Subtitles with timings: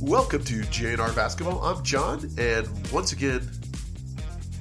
[0.00, 1.62] Welcome to JNR Basketball.
[1.62, 3.48] I'm Jon, and once again,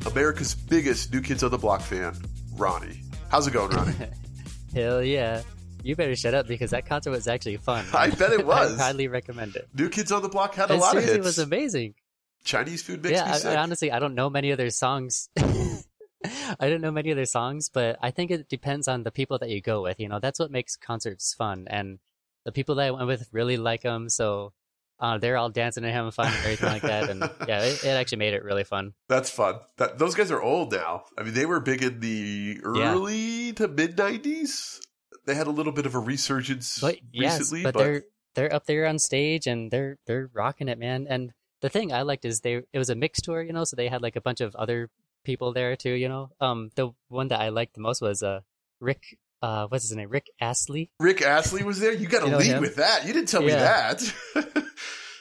[0.06, 2.16] America's biggest New Kids on the Block fan,
[2.56, 3.02] Ronnie.
[3.30, 3.94] How's it going, Ronnie?
[4.74, 5.42] Hell yeah.
[5.84, 7.86] You better shut up because that concert was actually fun.
[7.94, 8.80] I bet it was.
[8.80, 9.68] I highly recommend it.
[9.78, 11.24] New Kids on the Block had a It lot of hits.
[11.26, 11.96] was amazing.
[12.44, 13.58] Chinese food makes yeah, me I, sick.
[13.58, 15.30] I honestly I don't know many of their songs.
[15.38, 19.38] I don't know many of their songs, but I think it depends on the people
[19.40, 20.00] that you go with.
[20.00, 22.00] You know, that's what makes concerts fun, and
[22.46, 24.54] the people that I went with really like them, so
[25.00, 27.10] uh, they're all dancing and having fun and everything like that.
[27.10, 28.94] And yeah, it, it actually made it really fun.
[29.10, 29.56] That's fun.
[29.78, 31.04] That those guys are old now.
[31.18, 32.94] I mean, they were big in the Yeah.
[32.94, 34.80] early to mid '90s.
[35.26, 38.04] They had a little bit of a resurgence But yes, recently, but, but, they're
[38.36, 41.08] they're up there on stage and they're they're rocking it, man.
[41.10, 43.76] And the thing I liked is they it was a mixed tour, you know, so
[43.76, 44.90] they had like a bunch of other
[45.24, 46.30] people there too, you know.
[46.40, 48.42] Um, the one that I liked the most was uh
[48.80, 49.18] Rick.
[49.42, 50.10] Uh, what's his name?
[50.10, 50.90] Rick Astley.
[51.00, 51.92] Rick Astley was there.
[51.92, 52.62] You got to You know lead him?
[52.62, 53.06] with that.
[53.06, 54.02] You didn't tell me that.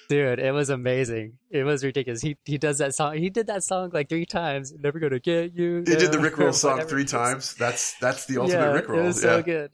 [0.09, 1.39] Dude, it was amazing.
[1.51, 2.21] It was ridiculous.
[2.21, 3.17] He he does that song.
[3.17, 4.73] He did that song like three times.
[4.79, 5.79] Never gonna get you.
[5.79, 7.55] he did the down, Rick Roll song three times.
[7.55, 9.01] That's that's the ultimate yeah, Rick Roll.
[9.01, 9.31] It was yeah.
[9.31, 9.71] so good.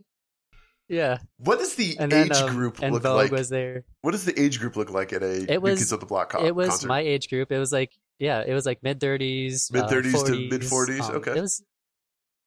[0.88, 3.30] Yeah, What does the and then age um, group look Vogue like?
[3.30, 3.84] was there.
[4.02, 6.06] What does the age group look like at a It New was- Kids on the
[6.06, 6.88] Block co- it was concert?
[6.88, 7.52] my age group.
[7.52, 11.30] It was like yeah, it was like mid thirties, Mid-thirties to mid-forties, okay.
[11.30, 11.62] Um, It was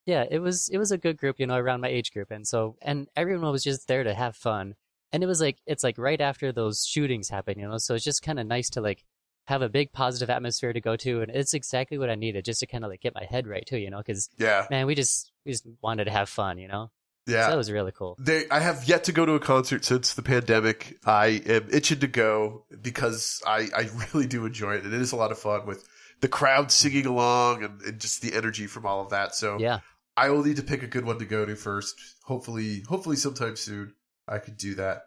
[0.05, 2.45] yeah, it was it was a good group, you know, around my age group, and
[2.45, 4.75] so and everyone was just there to have fun,
[5.13, 8.03] and it was like it's like right after those shootings happened, you know, so it's
[8.03, 9.05] just kind of nice to like
[9.45, 12.59] have a big positive atmosphere to go to, and it's exactly what I needed just
[12.61, 14.95] to kind of like get my head right too, you know, because yeah, man, we
[14.95, 16.89] just we just wanted to have fun, you know,
[17.27, 17.45] yeah.
[17.45, 18.17] so that was really cool.
[18.19, 20.97] They, I have yet to go to a concert since the pandemic.
[21.05, 25.11] I am itching to go because I, I really do enjoy it, and it is
[25.11, 25.87] a lot of fun with
[26.21, 29.35] the crowd singing along and, and just the energy from all of that.
[29.35, 29.79] So Yeah,
[30.17, 31.95] I will need to pick a good one to go to first.
[32.23, 33.93] Hopefully, hopefully sometime soon
[34.27, 35.03] I could do that.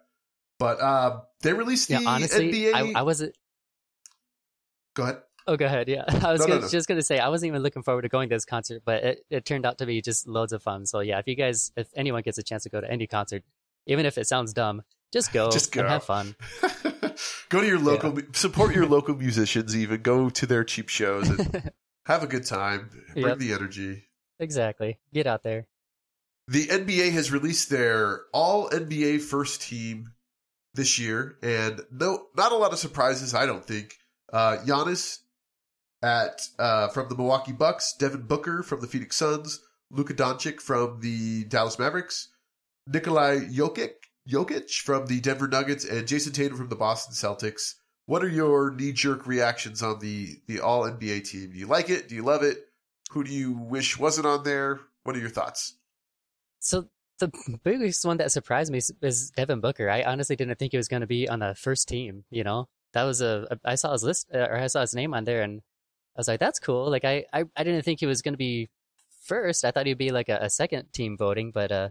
[0.59, 2.09] But um, they released the yeah.
[2.09, 2.73] Honestly, NBA.
[2.73, 3.35] I, I wasn't.
[4.95, 5.17] go ahead.
[5.49, 5.87] Oh, go ahead.
[5.87, 6.67] Yeah, I was No, no, gonna, no.
[6.69, 9.03] just going to say I wasn't even looking forward to going to this concert, but
[9.03, 10.85] it, it turned out to be just loads of fun.
[10.85, 13.43] So yeah, if you guys, if anyone gets a chance to go to any concert,
[13.85, 14.81] even if it sounds dumb,
[15.13, 15.81] just go, Just go.
[15.81, 16.35] and have fun.
[17.49, 19.73] go to your local, support your local musicians.
[19.73, 21.71] Even go to their cheap shows and
[22.05, 22.89] have a good time.
[23.13, 23.37] Bring Yep.
[23.37, 24.03] the energy.
[24.39, 24.97] exactly.
[25.13, 25.67] Get out there.
[26.47, 30.13] The NBA has released their all NBA first team
[30.73, 33.33] this year, and no, not a lot of surprises.
[33.33, 33.95] I don't think.
[34.31, 35.19] Uh, Giannis
[36.01, 40.99] at uh, from the Milwaukee Bucks, Devin Booker from the Phoenix Suns, Luka Doncic from
[41.01, 42.29] the Dallas Mavericks,
[42.87, 43.91] Nikolai Jokic
[44.29, 47.75] Jokic from the Denver Nuggets, and Jayson Tatum from the Boston Celtics.
[48.05, 51.51] What are your knee jerk reactions on the the all NBA team?
[51.51, 52.07] Do you like it?
[52.07, 52.57] Do you love it?
[53.11, 54.79] Who do you wish wasn't on there?
[55.03, 55.76] What are your thoughts?
[56.59, 57.31] So the
[57.63, 59.89] biggest one that surprised me is- Devin Booker.
[59.89, 62.25] I honestly didn't think he was going to be on the first team.
[62.29, 64.93] You know, that was a, a I saw his list uh, or I saw his
[64.95, 65.61] name on there, and
[66.15, 66.89] I was like, that's cool.
[66.89, 68.69] Like I I, I didn't think he was going to be
[69.23, 69.65] first.
[69.65, 71.89] I thought he'd be like a, a second team voting, but uh,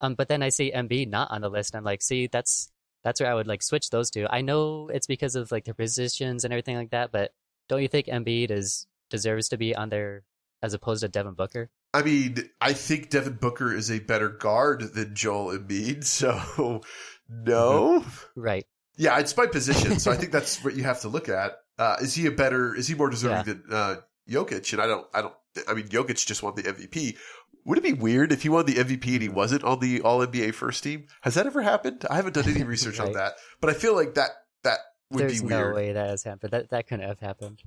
[0.00, 1.74] um, but then I see Embiid not on the list.
[1.74, 2.70] I'm like, see, that's
[3.04, 4.26] that's where I would like switch those two.
[4.30, 7.32] I know it's because of like their positions and everything like that, but
[7.68, 10.24] don't you think Embiid is deserves to be on there
[10.62, 11.70] as opposed to Devin Booker?
[11.94, 16.82] I mean, I think Devin Booker is a better guard than Joel Embiid, so
[17.28, 18.04] no.
[18.36, 18.66] Right.
[18.96, 21.58] Yeah, it's my position, so I think that's what you have to look at.
[21.78, 22.74] Uh, is he a better?
[22.74, 23.96] Is he more deserving than uh,
[24.28, 24.72] Jokic?
[24.72, 25.34] And I don't, I don't.
[25.68, 27.16] I mean, Jokic just won the MVP.
[27.64, 30.26] Would it be weird if he won the MVP and he wasn't on the All
[30.26, 31.06] NBA first team?
[31.22, 32.04] Has that ever happened?
[32.10, 34.30] I haven't done any research on that, but I feel like that
[34.64, 34.78] that
[35.10, 35.74] would There's be no weird.
[35.74, 36.52] way that has happened.
[36.52, 37.62] That that couldn't have happened.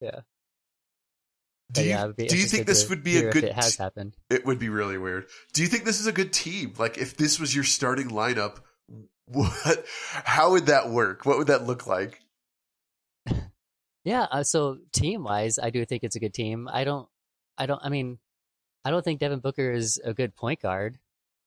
[0.00, 0.20] Yeah.
[1.72, 3.44] Do you, yeah, I would be do you think this would be a good?
[3.44, 4.16] It has happened.
[4.30, 5.26] It would be really weird.
[5.54, 6.74] Do you think this is a good team?
[6.78, 8.58] Like, if this was your starting lineup,
[9.26, 9.84] what?
[10.12, 11.24] How would that work?
[11.24, 12.20] What would that look like?
[14.06, 14.26] Yeah.
[14.30, 16.68] Uh, so team wise, I do think it's a good team.
[16.70, 17.08] I don't.
[17.56, 17.80] I don't.
[17.82, 18.18] I mean,
[18.84, 20.98] I don't think Devin Booker is a good point guard,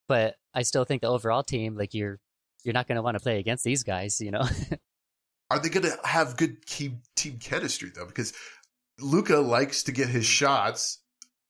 [0.07, 2.17] but I still think the overall team, like you're,
[2.63, 4.19] you're not going to want to play against these guys.
[4.19, 4.41] You know.
[5.51, 8.07] Are they going to have good team team chemistry though?
[8.07, 8.33] Because
[8.99, 10.99] Luka likes to get his shots.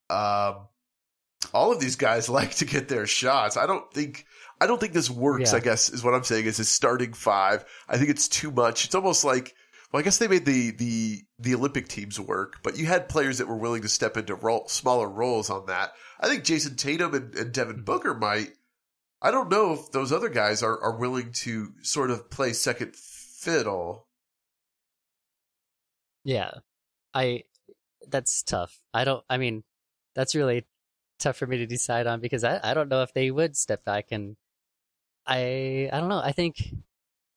[0.10, 0.68] Um,
[1.54, 3.58] all of these guys like to get their shots.
[3.58, 4.26] I don't think.
[4.60, 5.52] I don't think this works.
[5.52, 5.58] Yeah.
[5.58, 6.46] I guess is what I'm saying.
[6.46, 7.64] Is his starting five?
[7.88, 8.86] I think it's too much.
[8.86, 9.54] It's almost like.
[9.92, 13.38] Well, I guess they made the the the Olympic teams work, but you had players
[13.38, 15.94] that were willing to step into role, smaller roles on that.
[16.20, 18.50] I think Jayson Tatum and, and Devin Booker might.
[19.22, 22.96] I don't know if those other guys are, are willing to sort of play second
[22.96, 24.08] fiddle.
[26.24, 26.52] yeah.
[27.18, 27.44] I.
[28.08, 28.80] That's tough.
[28.94, 29.24] I don't.
[29.30, 29.64] I mean,
[30.16, 30.66] that's really
[31.20, 33.84] tough for me to decide on because I, I don't know if they would step
[33.84, 34.38] back and
[35.26, 36.22] I I don't know.
[36.24, 36.74] I think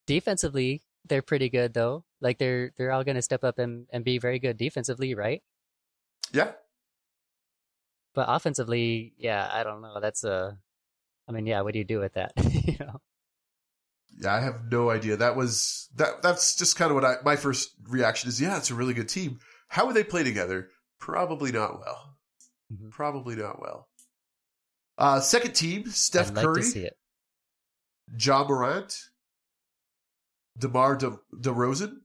[0.07, 2.05] defensively they're pretty good though.
[2.21, 5.43] Like they're they're all going to step up and and be very good defensively, right?
[6.33, 6.53] Yeah,
[8.15, 10.01] But offensively, yeah, I don't know.
[10.01, 10.59] That's a,
[11.29, 12.33] I mean, yeah, what do you do with that?
[12.67, 13.01] you know,
[14.19, 14.35] yeah.
[14.35, 15.17] I have no idea.
[15.17, 16.23] That was that.
[16.23, 17.17] That's just kind of what I.
[17.25, 19.41] My first reaction is, yeah, it's a really good team.
[19.71, 20.69] How would they play together?
[20.99, 22.17] Probably not well.
[22.73, 22.91] Mhm.
[22.91, 23.89] Probably not well.
[24.99, 26.99] Uh, second team: Steph I'd like Curry, to see it.
[28.19, 29.11] Ja Morant,
[30.59, 32.01] DeMar De- DeRozan,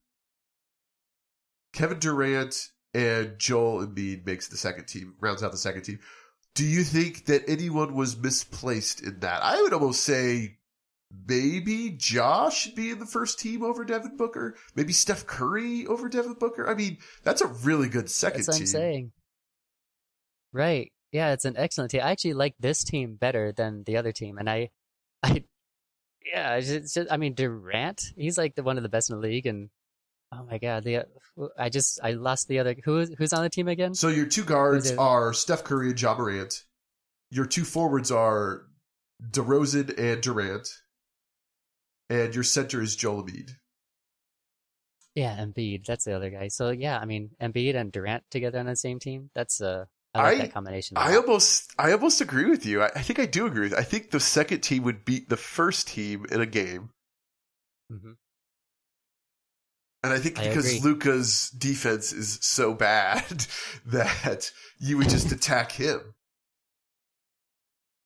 [1.73, 5.99] Kevin Durant, and Joel Embiid makes the second team, rounds out the second team.
[6.53, 9.41] Do you think that anyone was misplaced in that?
[9.43, 10.59] I would almost say
[11.27, 14.55] maybe Josh should be in the first team over Devin Booker.
[14.75, 16.67] Maybe Steph Curry over Devin Booker.
[16.69, 18.63] I mean, that's a really good second That's what team.
[18.63, 19.11] I'm saying.
[20.53, 20.91] Right.
[21.11, 22.01] Yeah, it's an excellent team.
[22.03, 24.69] I actually like this team better than the other team, and I,
[25.23, 25.43] I,
[26.25, 29.09] yeah, it's just, it's just- I mean Durant, he's like the one of the best
[29.09, 29.69] in the league, and
[30.33, 31.05] oh my god, the
[31.57, 33.93] I just I lost the other who who's on the team again?
[33.93, 36.63] So your two guards are Steph Curry and Ja Morant.
[37.31, 38.63] Your two forwards are
[39.31, 40.67] DeRozan and Durant.
[42.09, 43.51] And your center is Joel Embiid.
[45.15, 46.49] Yeah, Embiid, that's the other guy.
[46.49, 49.29] So yeah, I mean Embiid and Durant together on the same team.
[49.33, 50.97] That's uh, I like I- that combination.
[50.97, 52.81] a I almost I almost agree with you.
[52.83, 55.37] I, I think I do agree with I think the second team would beat the
[55.37, 56.89] first team in a game.
[57.91, 58.15] Mhm.
[60.03, 60.83] And I think because.
[60.85, 63.47] Luka's defense is so bad
[63.87, 66.13] that you would just attack him.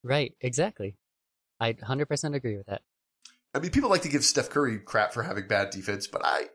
[0.04, 0.96] Right, exactly.
[1.60, 2.84] I 100% agree with that.
[3.54, 6.46] I mean, people like to give Steph Curry crap for having bad defense, but I,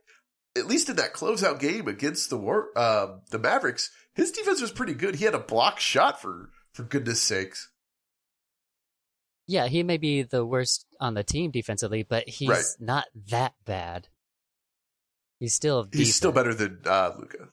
[0.56, 4.70] at least in that closeout game against the war, um, the Mavericks, his defense was
[4.70, 5.16] pretty good.
[5.16, 7.70] He had a block shot for for goodness sakes.
[9.46, 12.64] Yeah, he may be the worst on the team defensively, but he's Right.
[12.80, 14.08] not that bad.
[15.38, 17.48] He's still He's still better than uh, Luka.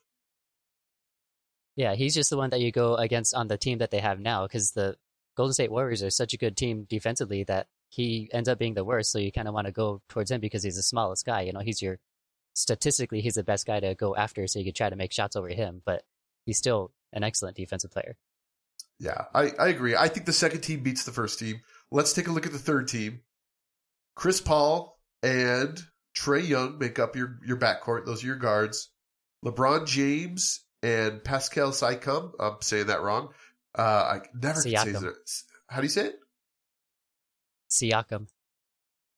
[1.76, 4.20] Yeah, he's just the one that you go against on the team that they have
[4.20, 4.96] now because the
[5.36, 8.84] Golden State Warriors are such a good team defensively that he ends up being the
[8.84, 9.12] worst.
[9.12, 11.42] So you kind of want to go towards him because he's the smallest guy.
[11.42, 11.98] You know, he's your
[12.54, 15.36] statistically he's the best guy to go after, so you could try to make shots
[15.36, 15.82] over him.
[15.84, 16.02] But
[16.46, 18.16] he's still an excellent defensive player.
[18.98, 19.94] Yeah, I, I agree.
[19.94, 21.60] I think the second team beats the first team.
[21.90, 23.20] Let's take a look at the third team.
[24.14, 25.78] Chris Paul and
[26.16, 28.06] Trae Young make up your, your backcourt.
[28.06, 28.90] Those are your guards.
[29.44, 32.32] LeBron James and Pascal Siakam.
[32.38, 33.30] I'm saying that wrong.
[33.76, 35.12] Uh, I never can say Siakam.
[35.66, 36.16] How do you say it?
[37.72, 38.26] Siakam.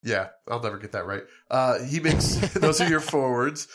[0.03, 1.23] Yeah, I'll never get that right.
[1.51, 3.69] Uh, he makes those are your forwards,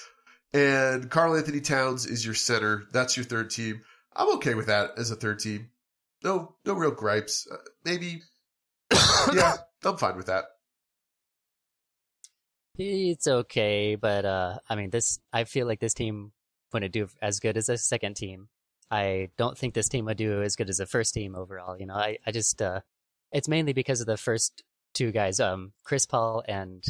[0.53, 2.83] and Karl-Anthony Towns is your center.
[2.91, 3.81] That's your third team.
[4.15, 5.69] I'm okay with that as a third team.
[6.23, 7.47] No, no real gripes.
[7.51, 8.21] Uh, maybe,
[9.33, 10.45] yeah, I'm fine with that.
[12.77, 16.31] It's okay, but uh, I mean, this I feel like this team
[16.71, 18.47] wouldn't do as good as a second team.
[18.91, 21.77] I don't think this team would do as good as the first team overall.
[21.77, 22.81] You know, I I just uh,
[23.31, 24.63] it's mainly because of the first
[24.93, 26.83] two guys, um, Chris Paul and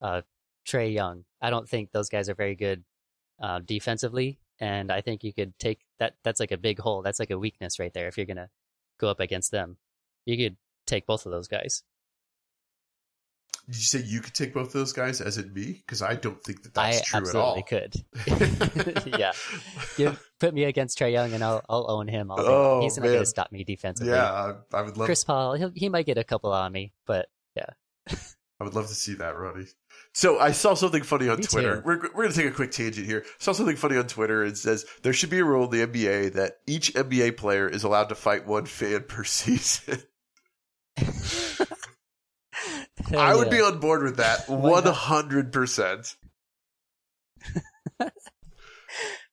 [0.00, 0.22] uh,
[0.66, 1.24] Trae Young.
[1.40, 2.84] I don't think those guys are very good
[3.40, 6.14] uh, defensively, and I think you could take that.
[6.24, 7.02] That's like a big hole.
[7.02, 8.08] That's like a weakness right there.
[8.08, 8.50] If you're gonna
[8.98, 9.78] go up against them,
[10.26, 11.82] you could take both of those guys.
[13.66, 15.82] Did you say you could take both of those guys as in me?
[15.86, 17.54] Because I don't think that that's I true at all.
[17.54, 19.14] I absolutely could.
[19.18, 19.32] yeah.
[19.96, 22.34] Give, put me against Trae Young, and I'll I'll own him day.
[22.38, 24.12] Oh, He's not going to stop me defensively.
[24.12, 25.06] yeah, I, I would love.
[25.06, 27.28] Chris Paul, he'll, he might get a couple on me, but
[28.08, 29.66] I would love to see that, Ronnie.
[30.12, 31.76] So I saw something funny on Me Twitter.
[31.76, 31.82] Too.
[31.84, 33.22] We're, we're going to take a quick tangent here.
[33.24, 34.44] I saw something funny on Twitter.
[34.44, 37.84] It says there should be a rule in the NBA that each NBA player is
[37.84, 40.02] allowed to fight one fan per season.
[43.16, 46.16] I would oh, be on board with that 100%.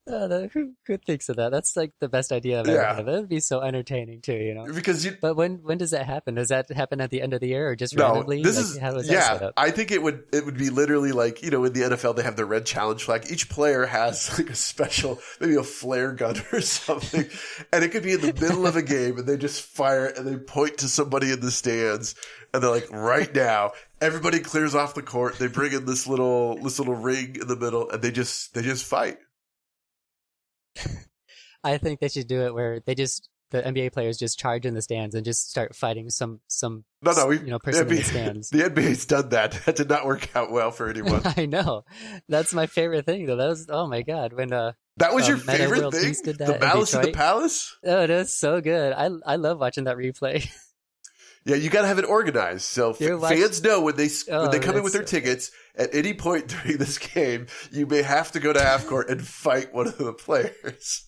[0.08, 1.52] Uh, oh, the- who, who thinks of that?
[1.52, 2.96] That's like the best idea I've ever Yeah.
[2.96, 3.06] had.
[3.06, 4.66] That would be so entertaining too, you know.
[4.74, 6.36] Because you But when when does that happen?
[6.36, 8.42] Does that happen at the end of the year or just no, randomly?
[8.44, 9.48] this Like, is how is that set yeah.
[9.48, 9.54] up?
[9.58, 12.24] I think it would it would be literally like you know in the NFL they
[12.24, 13.26] have the red challenge flag.
[13.30, 17.26] Each player has like a special maybe a flare gun or something,
[17.74, 20.26] and it could be in the middle of a game and they just fire and
[20.28, 22.16] they point to somebody in the stands
[22.54, 25.38] and they're like right now everybody clears off the court.
[25.40, 28.62] They bring in this little this little ring in the middle and they just they
[28.62, 29.18] just fight.
[31.64, 34.74] I think they should do it where they just the NBA players just charge in
[34.74, 37.96] the stands and just start fighting some some No, no, we you know person in
[37.96, 38.50] the stands.
[38.52, 39.54] The NBA's done that.
[39.66, 41.22] That did not work out well for anyone.
[41.24, 41.84] I know.
[42.28, 43.38] That's my favorite thing though.
[43.38, 46.16] That was oh my god when uh That was your Um, Meta favorite thing?
[46.24, 47.76] Did that the Malice in the Palace?
[47.86, 48.94] oh it was so good.
[48.94, 50.48] I I love watching that replay.
[51.48, 52.64] Yeah, you got to have it organized.
[52.66, 55.04] So f- You're fans know when they s- when Oh, they come in with their
[55.04, 59.10] tickets at any point during this game, you may have to go to half court
[59.10, 61.06] and fight one of the players.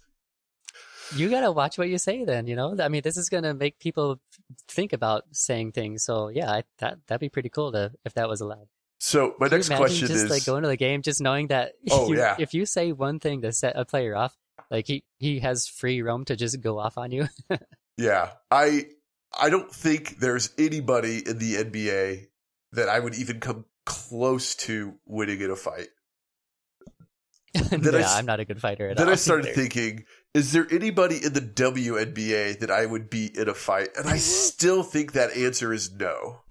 [1.16, 2.24] You gotta watch what you say.
[2.24, 2.76] Then you know.
[2.80, 4.20] I mean, this is gonna make people
[4.68, 6.04] think about saying things.
[6.06, 8.68] So yeah, I, that that'd be pretty cool to if that was allowed.
[9.00, 11.74] So my Can next question just is like going to the game, just knowing that
[11.92, 12.36] Oh, you- yeah.
[12.40, 14.38] if you say one thing to set a player off,
[14.70, 17.28] like he he has free roam to just go off on you.
[17.98, 18.86] Yeah, I
[19.38, 22.28] I don't think there's anybody in the NBA
[22.74, 25.88] that I would even come close to winning in a fight.
[27.56, 29.08] I yeah, s- I'm not a good fighter at Then all.
[29.08, 29.56] Then I started either.
[29.56, 33.90] thinking, is there anybody in the WNBA that I would be in a fight?
[33.98, 36.42] And I still think that answer is no.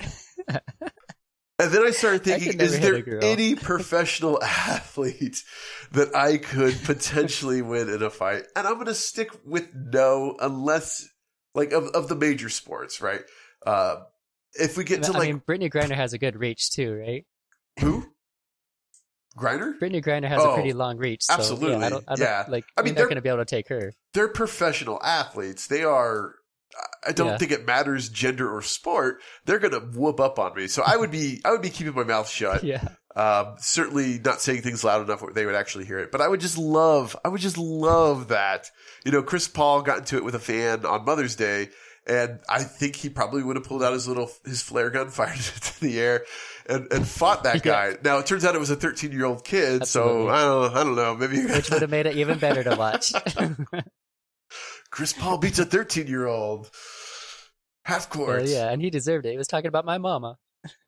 [1.60, 5.42] And then I started thinking, never is there any professional athlete
[5.90, 8.44] that I could potentially win in a fight?
[8.54, 11.04] And I'm going to stick with no, unless,
[11.54, 13.22] like, of, of the major sports, right?
[13.66, 13.96] Uh,
[14.54, 17.24] if we get to, I like, mean, Brittany Griner has a good reach too, right?
[17.80, 18.04] who?
[19.36, 19.78] Griner?
[19.78, 21.22] Brittany Griner has Oh, a pretty long reach.
[21.24, 22.44] So, absolutely, Yeah, I don't, I don't, yeah.
[22.48, 23.92] Like, I mean, you're they're- going to be able to take her.
[24.14, 25.66] they're professional athletes.
[25.68, 26.34] They are.
[27.06, 27.38] I don't Yeah.
[27.38, 29.22] think it matters gender or sport.
[29.46, 30.68] They're gonna whoop up on me.
[30.68, 31.40] So I would be.
[31.44, 32.62] I would be keeping my mouth shut.
[32.64, 32.86] Yeah.
[33.16, 36.12] Um, certainly not saying things loud enough where they would actually hear it.
[36.12, 37.16] But I would just love.
[37.24, 38.70] I would just love that.
[39.04, 41.68] You know, Chris Paul got into it with a fan on Mother's Day.
[42.06, 45.38] And I think he probably would have pulled out his little his flare gun, fired
[45.38, 46.24] it into the air,
[46.66, 47.90] and, and fought that Yeah.
[47.92, 47.98] guy.
[48.02, 50.84] Now it turns out it was a 13 year old kid, so I don't I
[50.84, 51.14] don't know.
[51.16, 53.12] Maybe Which would have made it even better to watch.
[54.90, 56.70] Chris Paul beats a 13 year old.
[57.84, 58.44] Half Well, court.
[58.46, 59.32] yeah, and he deserved it.
[59.32, 60.36] He was talking about my mama.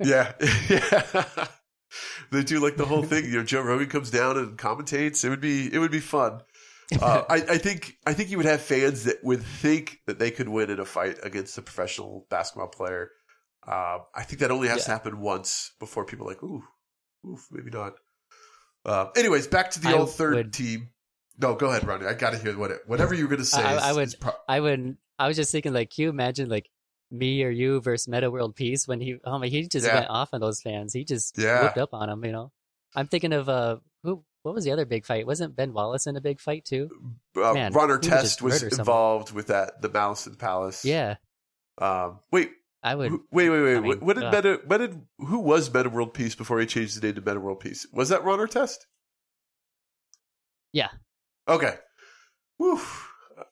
[0.02, 0.32] yeah.
[0.68, 1.46] yeah.
[2.30, 3.24] They do like the whole thing.
[3.30, 5.24] You know, Joe Rogan comes down and commentates.
[5.24, 6.40] It would be it would be fun.
[7.00, 10.30] Uh, I, I think I think you would have fans that would think that they
[10.30, 13.10] could win in a fight against a professional basketball player.
[13.66, 16.64] Um, I think that only has to happen once before people are like, ooh,
[17.28, 17.92] oof, maybe not.
[18.84, 20.88] Uh, anyways, back to the I old third would- team.
[21.38, 22.06] No, go ahead, Ronnie.
[22.06, 23.62] I got to hear what it, whatever you were going to say.
[23.62, 24.96] I- is- I would- pro- I would.
[25.18, 26.68] I was just thinking, like, can you imagine, like,
[27.10, 29.94] me or you versus Metta World Peace when he, oh my, he just Yeah.
[29.96, 30.92] went off on those fans.
[30.92, 31.62] He just Yeah.
[31.64, 32.24] whooped up on them.
[32.24, 32.52] You know,
[32.94, 34.24] I'm thinking of uh, who?
[34.42, 35.26] What was the other big fight?
[35.26, 36.88] Wasn't Ben Wallace in a big fight too?
[37.36, 38.80] uh, Man, he would was murder someone.
[38.80, 39.88] involved with that, the
[40.30, 40.82] the Palace.
[40.84, 41.16] Yeah,
[41.78, 42.52] Um, wait,
[42.82, 43.10] I would.
[43.10, 43.76] who- wait, wait, wait.
[43.76, 44.60] I mean, what did uh, Metta?
[44.66, 47.60] When did who was Metta World Peace before he changed the name to Meta World
[47.60, 47.86] Peace?
[47.92, 48.78] Was that Ron Artest?
[50.72, 50.88] Yeah.
[51.48, 51.74] Okay.
[52.58, 52.80] Woo.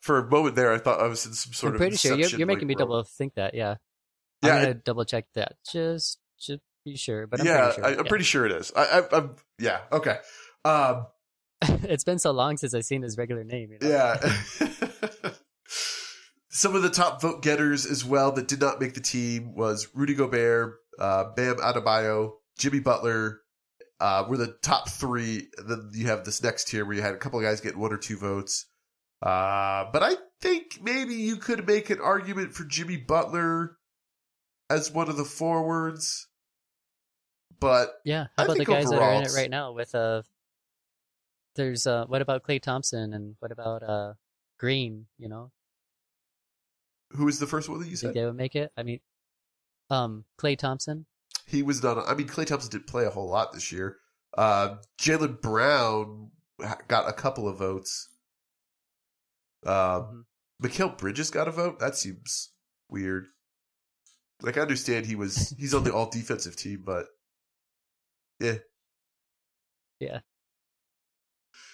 [0.00, 1.78] For a moment there, I thought I was in some sort I'm of.
[1.80, 2.78] pretty sure you're, you're making me room.
[2.88, 3.54] double think that.
[3.54, 3.76] Yeah,
[4.42, 7.26] Yeah, I'm gonna it- double check that just to be sure.
[7.26, 7.84] But I'm yeah, pretty sure.
[7.84, 8.08] I, I'm yeah.
[8.08, 8.72] pretty sure it is.
[8.76, 9.36] I, I, I'm.
[9.58, 9.80] Yeah.
[9.92, 10.16] Okay.
[10.64, 11.06] Um,
[11.62, 13.72] it's been so long since I've seen his regular name.
[13.72, 13.88] You know?
[13.88, 15.30] Yeah.
[16.50, 19.88] Some of the top vote getters as well that did not make the team was
[19.94, 23.40] Rudy Gobert, uh, Bam Adebayo, Jimmy Butler.
[24.00, 25.48] Uh, were the top three.
[25.66, 27.92] Then you have this next tier where you had a couple of guys getting one
[27.92, 28.66] or two votes.
[29.20, 33.76] Uh, but I think maybe you could make an argument for Jimmy Butler
[34.70, 36.28] as one of the forwards.
[37.60, 38.26] But Yeah.
[38.36, 39.72] How about the guys that are in it right now?
[39.72, 40.22] With uh,
[41.56, 44.14] there's uh, what about Klay Thompson and what about uh,
[44.58, 45.06] Green?
[45.18, 45.50] You know,
[47.10, 48.14] who was the first one that you think said?
[48.14, 48.70] they would make it?
[48.76, 49.00] I mean,
[49.90, 51.06] um, Klay Thompson.
[51.46, 51.98] He was not.
[52.06, 53.96] I mean, Klay Thompson didn't play a whole lot this year.
[54.36, 56.30] Uh, Jaylen Brown
[56.86, 58.08] got a couple of votes.
[59.66, 60.26] Um,
[60.62, 60.70] Mhm.
[60.70, 61.78] Mikal Bridges got a vote.
[61.78, 62.50] That seems
[62.88, 63.26] weird.
[64.42, 67.06] Like I understand he was he's on the all defensive team, but
[68.40, 68.58] yeah,
[70.00, 70.20] Yeah.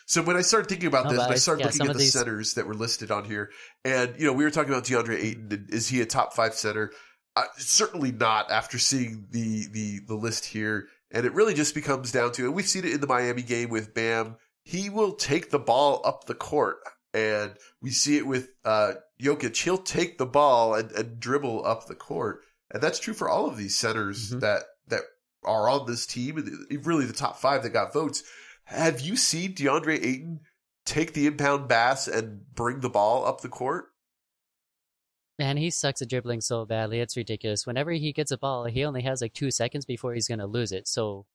[0.06, 2.12] So when I started thinking about No, this, I started yeah, looking at the these-
[2.12, 3.50] centers that were listed on here,
[3.84, 5.48] and you know, we were talking about DeAndre Ayton.
[5.50, 6.92] And is he a top five center?
[7.36, 8.50] Uh, certainly not.
[8.50, 12.54] After seeing the the the list here, and it really just becomes down to, and
[12.54, 14.36] we've seen it in the Miami game with Bam.
[14.62, 16.76] He will take the ball up the court,
[17.14, 19.56] and we see it with uh, Jokic.
[19.56, 22.40] He'll take the ball and, and dribble up the court,
[22.70, 24.40] and that's true for all of these centers Mhm.
[24.40, 25.02] that that
[25.44, 28.22] are on this team, and really the top five that got votes.
[28.64, 30.40] Have you seen DeAndre Ayton
[30.84, 33.86] take the inbound pass and bring the ball up the court?
[35.38, 37.00] Man, he sucks at dribbling so badly.
[37.00, 37.66] It's ridiculous.
[37.66, 40.72] Whenever he gets a ball, he only has like two seconds before he's gonna lose
[40.72, 40.86] it.
[40.88, 41.26] So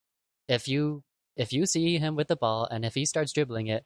[0.47, 1.03] if you
[1.35, 3.85] if you see him with the ball and if he starts dribbling it,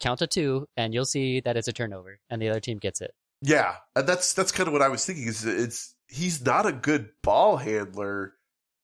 [0.00, 3.00] count to two and you'll see that it's a turnover and the other team gets
[3.00, 3.12] it.
[3.42, 5.26] Yeah, and that's that's kind of what I was thinking.
[5.26, 8.32] Is it's he's not a good ball handler,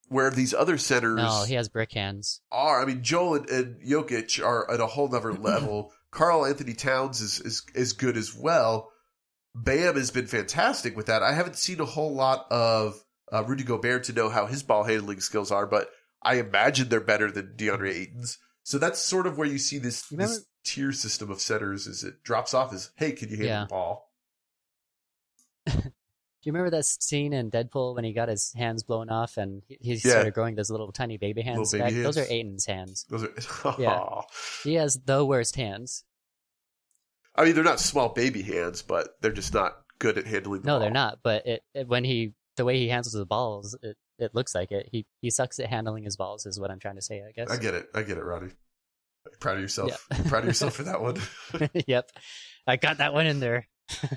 [0.09, 2.41] where these other centers No, he has brick hands.
[2.53, 2.83] are.
[2.83, 5.93] I mean, Joel and, and Jokic are at a whole nother level.
[6.11, 8.91] Karl-Anthony Towns is is is good as well,
[9.55, 11.23] Bam has been fantastic with that.
[11.23, 13.03] I haven't seen a whole lot of
[13.33, 15.89] uh, Rudy Gobert to know how his ball handling skills are, but
[16.23, 18.39] I imagine they're better than DeAndre Ayton's.
[18.63, 22.05] So that's sort of where you see this, Remember- this tier system of setters is
[22.05, 23.61] it drops off as, hey, can you handle Yeah.
[23.65, 24.11] the ball?
[25.67, 29.63] Do you remember that scene in Deadpool when he got his hands blown off and
[29.69, 29.99] he, he Yeah.
[30.13, 32.03] started growing those little tiny baby hands baby back?
[32.03, 32.33] Those are hands.
[32.33, 33.07] Ayton's hands.
[33.11, 34.23] Those are, Yeah.
[34.65, 36.05] He has the worst hands.
[37.37, 40.67] I mean, they're not small baby hands, but they're just not good at handling the
[40.67, 40.81] No, ball.
[40.81, 41.19] they're not.
[41.23, 44.73] But it, it when he the way he handles the balls, it, it looks like
[44.73, 44.89] it.
[44.91, 47.23] He he sucks at handling his balls, is what I'm trying to say.
[47.23, 47.51] I guess.
[47.51, 47.89] I get it.
[47.95, 48.53] I get it, Ronnie.
[49.41, 50.07] Proud of yourself.
[50.11, 50.23] Yeah.
[50.29, 51.17] Proud of yourself for that one.
[51.87, 52.11] yep,
[52.67, 53.67] I got that one in there.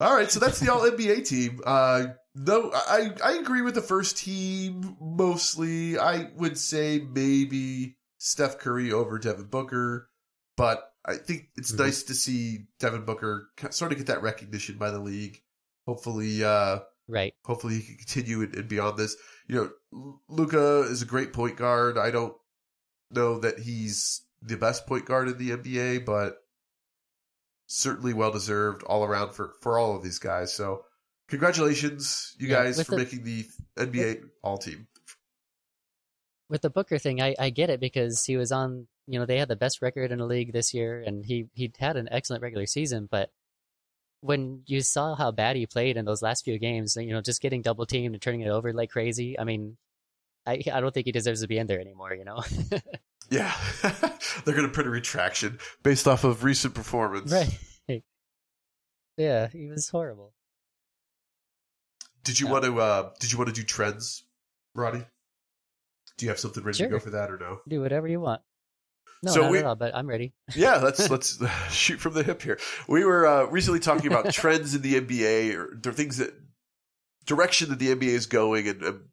[0.00, 1.60] All right, so that's the All NBA team.
[1.64, 5.98] Uh, no, I I agree with the first team mostly.
[5.98, 10.10] I would say maybe Steph Curry over Devin Booker,
[10.56, 11.78] but I think it's Mhm.
[11.78, 15.40] nice to see Devin Booker sort of get that recognition by the league.
[15.86, 17.34] Hopefully, uh, Right.
[17.44, 19.14] hopefully he can continue and, and beyond this.
[19.46, 21.98] You know, Luka is a great point guard.
[21.98, 22.34] I don't
[23.14, 26.38] know that he's the best point guard in the NBA, but
[27.66, 30.52] certainly well deserved all around for for all of these guys.
[30.52, 30.84] So,
[31.28, 34.86] congratulations, you Yeah, guys, for the- making the NBA All Team.
[36.50, 38.86] With the Booker thing, I, I get it because he was on.
[39.06, 41.72] You know, they had the best record in the league this year, and he he
[41.78, 43.08] had an excellent regular season.
[43.10, 43.30] But
[44.20, 47.42] when you saw how bad he played in those last few games, you know, just
[47.42, 49.38] getting double teamed and turning it over like crazy.
[49.38, 49.76] I mean,
[50.46, 52.14] I I don't think he deserves to be in there anymore.
[52.14, 52.42] You know.
[53.30, 53.54] Yeah,
[54.44, 57.32] they're going to print a retraction based off of recent performance.
[57.32, 58.04] Right.
[59.16, 60.34] Yeah, he was horrible.
[62.22, 62.52] Did you Yeah.
[62.52, 62.80] want to?
[62.80, 64.24] uh Did you want to do trends,
[64.74, 65.04] Roddy?
[66.18, 66.88] Do you have something ready Sure.
[66.88, 67.60] to go for that or no?
[67.66, 68.42] Do whatever you want.
[69.22, 69.74] No, So not we- at all.
[69.74, 70.34] But I'm ready.
[70.54, 71.38] yeah, let's let's
[71.72, 72.58] shoot from the hip here.
[72.88, 76.34] We were uh, recently talking about trends in the NBA or the things that
[77.24, 79.04] direction that the NBA is going, and um,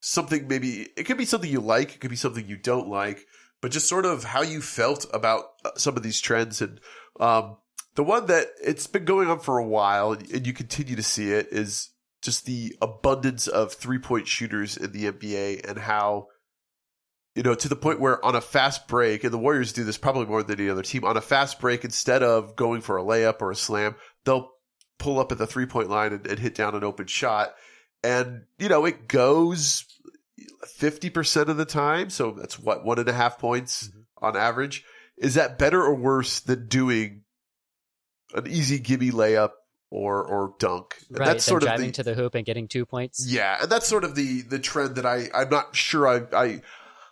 [0.00, 3.26] something maybe it could be something you like, it could be something you don't like,
[3.60, 6.60] but just sort of how you felt about uh, some of these trends.
[6.60, 6.80] And
[7.18, 7.58] um,
[7.94, 11.30] the one that it's been going on for a while, and, you continue to see
[11.30, 11.90] it, is
[12.22, 16.28] just the abundance of three point shooters in the NBA and how
[17.34, 19.96] you know, to the point where on a fast break, and the Warriors do this
[19.96, 23.04] probably more than any other team, on a fast break, instead of going for a
[23.04, 24.50] layup or a slam, they'll
[24.98, 27.54] pull up at the three point line and, and hit down an open shot.
[28.02, 29.84] And, you know, it goes
[30.80, 32.10] 50% of the time.
[32.10, 34.04] So that's what, one and a half points Mhm.
[34.18, 34.84] on average.
[35.18, 37.22] Is that better or worse than doing
[38.34, 39.50] an easy gimme layup
[39.90, 40.96] or, or dunk?
[41.10, 41.26] And Right.
[41.26, 43.26] that's sort of driving the, to the hoop and getting two points.
[43.28, 46.62] yeah, and that's sort of the the trend that I I'm not sure I I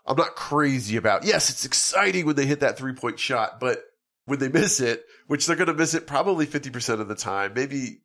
[0.07, 1.25] I'm not crazy about.
[1.25, 3.83] Yes, it's exciting when they hit that three point shot, but
[4.25, 7.53] when they miss it, which they're going to miss it probably 50% of the time,
[7.55, 8.03] maybe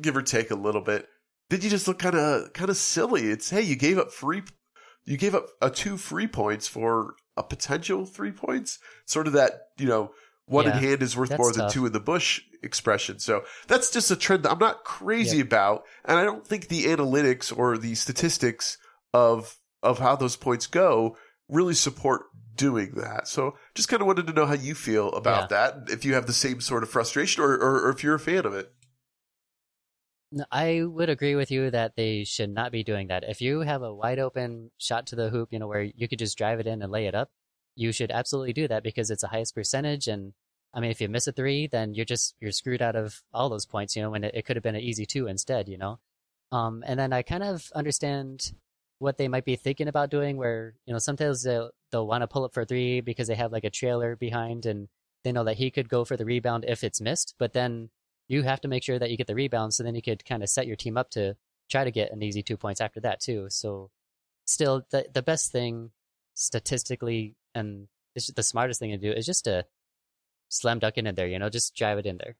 [0.00, 1.06] give or take a little bit,
[1.50, 3.30] then you just look kind of kind of silly.
[3.30, 4.42] It's hey, you gave up free
[5.06, 8.78] you gave up a two free points for a potential three points.
[9.06, 10.10] Sort of that, you know,
[10.46, 11.72] one Yeah, in hand is worth more than tough.
[11.72, 13.18] two in the bush expression.
[13.18, 15.84] So that's just a trend that I'm not crazy about.
[16.04, 18.78] And I don't think the analytics or the statistics
[19.14, 21.16] of of how those points go
[21.48, 23.28] really support doing that.
[23.28, 25.88] So just kind of wanted to know how you feel about that.
[25.88, 28.46] If you have the same sort of frustration or, or, or if you're a fan
[28.46, 28.72] of it.
[30.50, 33.24] I would agree with you that they should not be doing that.
[33.28, 36.18] If you have a wide open shot to the hoop, you know, where you could
[36.18, 37.30] just drive it in and lay it up,
[37.76, 40.08] you should absolutely do that because it's a highest percentage.
[40.08, 40.32] And
[40.74, 43.48] I mean, if you miss a three, then you're just you're screwed out of all
[43.48, 43.94] those points.
[43.94, 45.68] You know, when it, it could have been an easy two instead.
[45.68, 46.00] You know,
[46.50, 48.52] um, and then I kind of understand
[48.98, 52.28] what they might be thinking about doing, where you know sometimes they'll they'll want to
[52.28, 54.88] pull up for three because they have like a trailer behind and
[55.22, 57.90] they know that he could go for the rebound if it's missed, but then
[58.28, 60.42] you have to make sure that you get the rebound so then you could kind
[60.42, 61.36] of set your team up to
[61.70, 63.46] try to get an easy two points after that too.
[63.50, 63.90] So
[64.44, 65.90] still the the best thing
[66.34, 69.64] statistically and it's the smartest thing to do is just to
[70.48, 72.36] slam dunk it in there, you know, just drive it in there.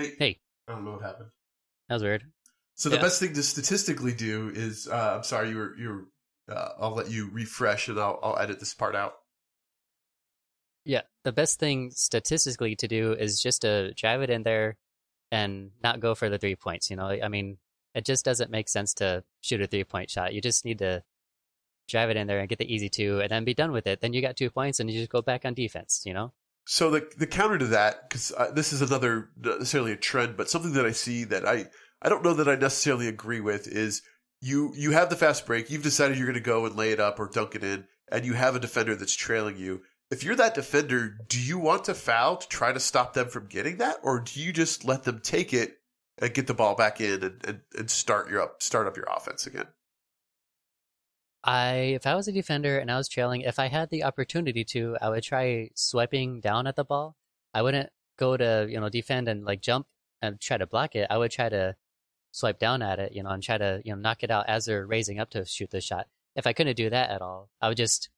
[0.00, 0.40] Hey, Hey.
[0.66, 1.30] I don't know what happened.
[1.88, 2.24] That was weird.
[2.74, 3.02] So the Yeah.
[3.02, 6.94] best thing to statistically do is, uh, I'm sorry, you were, you were, uh, I'll
[6.94, 9.14] let you refresh and I'll, I'll edit this part out.
[10.84, 14.78] Yeah, the best thing statistically to do is just to drive it in there
[15.30, 16.88] and not go for the three points.
[16.88, 17.58] You know, I mean,
[17.94, 20.32] it just doesn't make sense to shoot a three point shot.
[20.32, 21.04] You just need to
[21.88, 24.00] drive it in there and get the easy two, and then be done with it.
[24.00, 26.02] Then you got two points, and you just go back on defense.
[26.06, 26.32] You know,
[26.66, 30.36] So the the counter to that, because uh, this is another not necessarily a trend,
[30.36, 31.66] but something that I see that I
[32.02, 34.02] I don't know that I necessarily agree with is
[34.40, 37.00] you you have the fast break, you've decided you're going to go and lay it
[37.00, 39.82] up or dunk it in, and you have a defender that's trailing you.
[40.10, 43.46] If you're that defender, do you want to foul to try to stop them from
[43.46, 45.78] getting that, or do you just let them take it
[46.18, 49.08] and get the ball back in and, and, and start your up start up your
[49.10, 49.66] offense again?
[51.42, 54.64] I if I was a defender and I was trailing, if I had the opportunity
[54.64, 57.16] to, I would try swiping down at the ball.
[57.54, 59.86] I wouldn't go to you know defend and like jump
[60.22, 61.06] and try to block it.
[61.10, 61.76] I would try to
[62.32, 64.66] swipe down at it, you know, and try to you know knock it out as
[64.66, 66.06] they're raising up to shoot the shot.
[66.36, 68.10] If I couldn't do that at all, I would just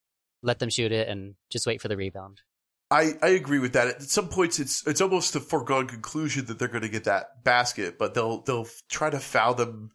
[0.42, 2.42] let them shoot it and just wait for the rebound.
[2.90, 3.88] I, I agree with that.
[3.88, 7.42] At some points, it's it's almost a foregone conclusion that they're going to get that
[7.42, 9.92] basket, but they'll they'll try to foul them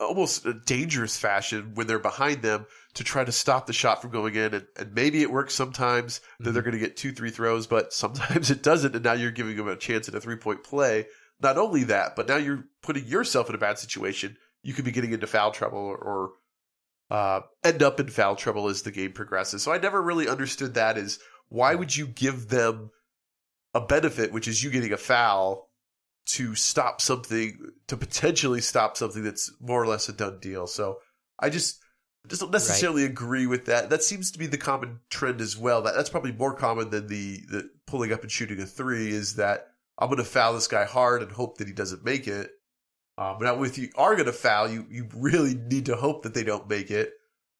[0.00, 4.10] almost a dangerous fashion when they're behind them to try to stop the shot from
[4.10, 4.54] going in.
[4.54, 7.92] And, and maybe it works sometimes that they're going to get two, three throws, but
[7.92, 8.94] sometimes it doesn't.
[8.94, 11.06] And now you're giving them a chance at a three point play.
[11.40, 14.36] Not only that, but now you're putting yourself in a bad situation.
[14.62, 16.30] You could be getting into foul trouble or, or
[17.10, 19.62] uh, end up in foul trouble as the game progresses.
[19.62, 21.18] So I never really understood that is
[21.48, 22.90] why would you give them
[23.74, 25.68] a benefit, which is you getting a foul
[26.26, 30.66] to stop something to potentially stop something that's more or less a done deal.
[30.66, 30.98] So
[31.38, 31.80] I just
[32.28, 33.10] just don't necessarily right.
[33.10, 33.90] agree with that.
[33.90, 35.82] That seems to be the common trend as well.
[35.82, 39.08] That that's probably more common than the the pulling up and shooting a three.
[39.08, 42.26] Is that I'm going to foul this guy hard and hope that he doesn't make
[42.26, 42.50] it.
[43.16, 46.34] Um, now, if you are going to foul, you you really need to hope that
[46.34, 47.12] they don't make it.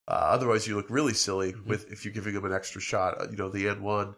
[0.08, 1.68] Uh, otherwise, you look really silly mm-hmm.
[1.68, 3.20] with if you're giving them an extra shot.
[3.20, 4.14] Uh, you know, the end one.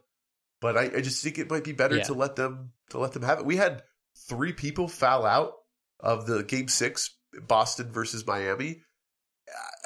[0.60, 2.04] But I, I just think it might be better yeah.
[2.04, 3.46] to let them to let them have it.
[3.46, 3.82] We had
[4.28, 5.52] three people foul out
[6.00, 7.14] of the game six,
[7.46, 8.82] Boston versus Miami.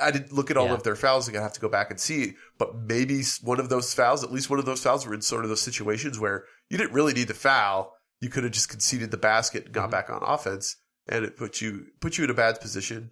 [0.01, 0.75] I didn't look at all yeah.
[0.75, 1.29] of their fouls.
[1.29, 2.35] I'm gonna have to go back and see.
[2.59, 5.45] But maybe one of those fouls, at least one of those fouls, were in sort
[5.45, 7.95] of those situations where you didn't really need the foul.
[8.21, 9.91] You could have just conceded the basket and got mm-hmm.
[9.91, 13.11] back on offense, and it put you put you in a bad position.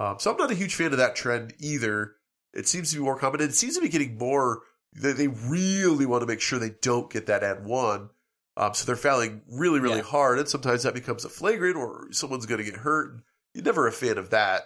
[0.00, 2.16] Um, so I'm not a huge fan of that trend either.
[2.52, 3.40] It seems to be more common.
[3.40, 4.62] It seems to be getting more.
[4.92, 8.10] They, they really want to make sure they don't get that ad one
[8.56, 10.02] um, so they're fouling really, really yeah.
[10.02, 13.22] hard, and sometimes that becomes a flagrant or someone's going to get hurt.
[13.52, 14.62] You're never a fan of that.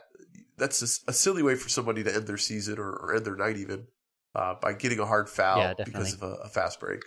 [0.56, 3.36] That's a, a silly way for somebody to end their season or, or end their
[3.36, 3.86] night, even
[4.34, 7.02] uh, by getting a hard foul yeah, because of a, a fast break.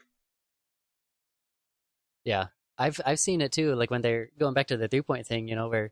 [2.23, 3.75] Yeah, I've I've seen it too.
[3.75, 5.91] Like when they're going back to the three point thing, you know, where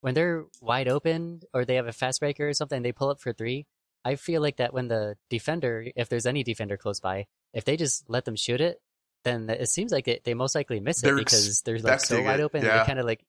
[0.00, 3.20] when they're wide open or they have a fast breaker or something, they pull up
[3.20, 3.66] for three.
[4.04, 7.76] I feel like that when the defender, if there's any defender close by, if they
[7.76, 8.80] just let them shoot it,
[9.24, 12.22] then it seems like they, they most likely miss they're it because they're like so
[12.22, 12.62] wide open.
[12.62, 12.78] Yeah.
[12.78, 13.24] They kind of like,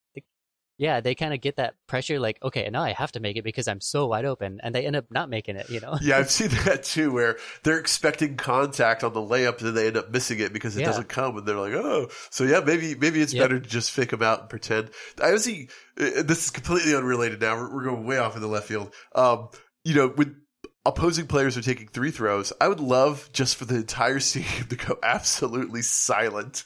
[0.77, 2.19] yeah, they kind of get that pressure.
[2.19, 4.86] Like, okay, now I have to make it because I'm so wide open, and they
[4.86, 5.69] end up not making it.
[5.69, 5.97] You know?
[6.01, 9.97] yeah, I've seen that too, where they're expecting contact on the layup, and they end
[9.97, 10.88] up missing it because it yeah.
[10.88, 13.45] doesn't come, and they're like, oh, so yeah, maybe maybe it's yep.
[13.45, 14.89] better to just fake them out and pretend.
[15.23, 15.69] I was see.
[15.97, 17.39] Uh, this is completely unrelated.
[17.39, 18.93] Now we're, we're going way off in the left field.
[19.13, 19.49] Um,
[19.86, 20.41] you know, when
[20.85, 24.75] opposing players are taking three throws, I would love just for the entire stadium to
[24.75, 26.65] go absolutely silent.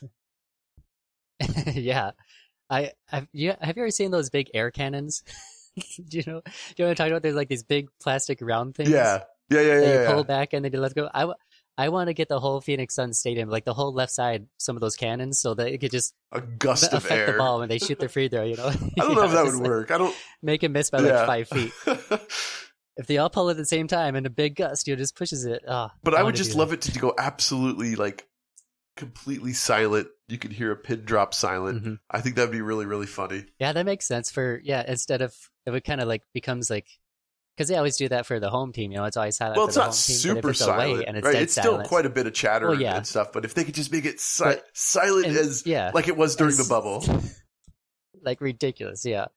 [1.73, 2.11] yeah,
[2.69, 5.23] I have you have you ever seen those big air cannons?
[6.09, 6.41] do you know?
[6.41, 7.23] Do you know what I'm talking about?
[7.23, 8.89] There's like these big plastic round things.
[8.89, 9.79] Yeah, yeah, yeah, yeah.
[9.79, 11.09] They pull back and they let go.
[11.13, 11.31] I.
[11.77, 14.75] I want to get the whole Phoenix Sun Stadium, like the whole left side, some
[14.75, 17.31] of those cannons, so that it could just a gust of affect air.
[17.31, 18.43] the ball when they shoot their free throw.
[18.43, 19.91] You know, I don't know if that would like, work.
[19.91, 21.25] I don't make it miss by yeah.
[21.25, 21.71] like five feet.
[22.99, 25.15] If they all pull at the same time and a big gust, you know, just
[25.15, 25.63] pushes it.
[25.65, 28.27] Oh, but I, I would just love it to go absolutely like
[28.97, 30.09] completely silent.
[30.27, 31.81] You can hear a pin drop silent.
[31.81, 31.93] Mm-hmm.
[32.11, 33.45] I think that'd be really really funny.
[33.57, 34.83] Yeah, that makes sense for yeah.
[34.85, 35.33] Instead of
[35.65, 36.87] it would kind of like becomes like
[37.55, 38.91] because they always do that for the home team.
[38.91, 39.55] You know, it's always silent.
[39.55, 41.37] Well, it's not super it's silent, and it's right?
[41.37, 41.85] It's silent.
[41.85, 42.97] still quite a bit of chatter well, yeah.
[42.97, 43.31] and stuff.
[43.31, 46.17] But if they could just make it si- but, silent and, as yeah, like it
[46.17, 47.01] was during the bubble,
[48.21, 49.27] like ridiculous, yeah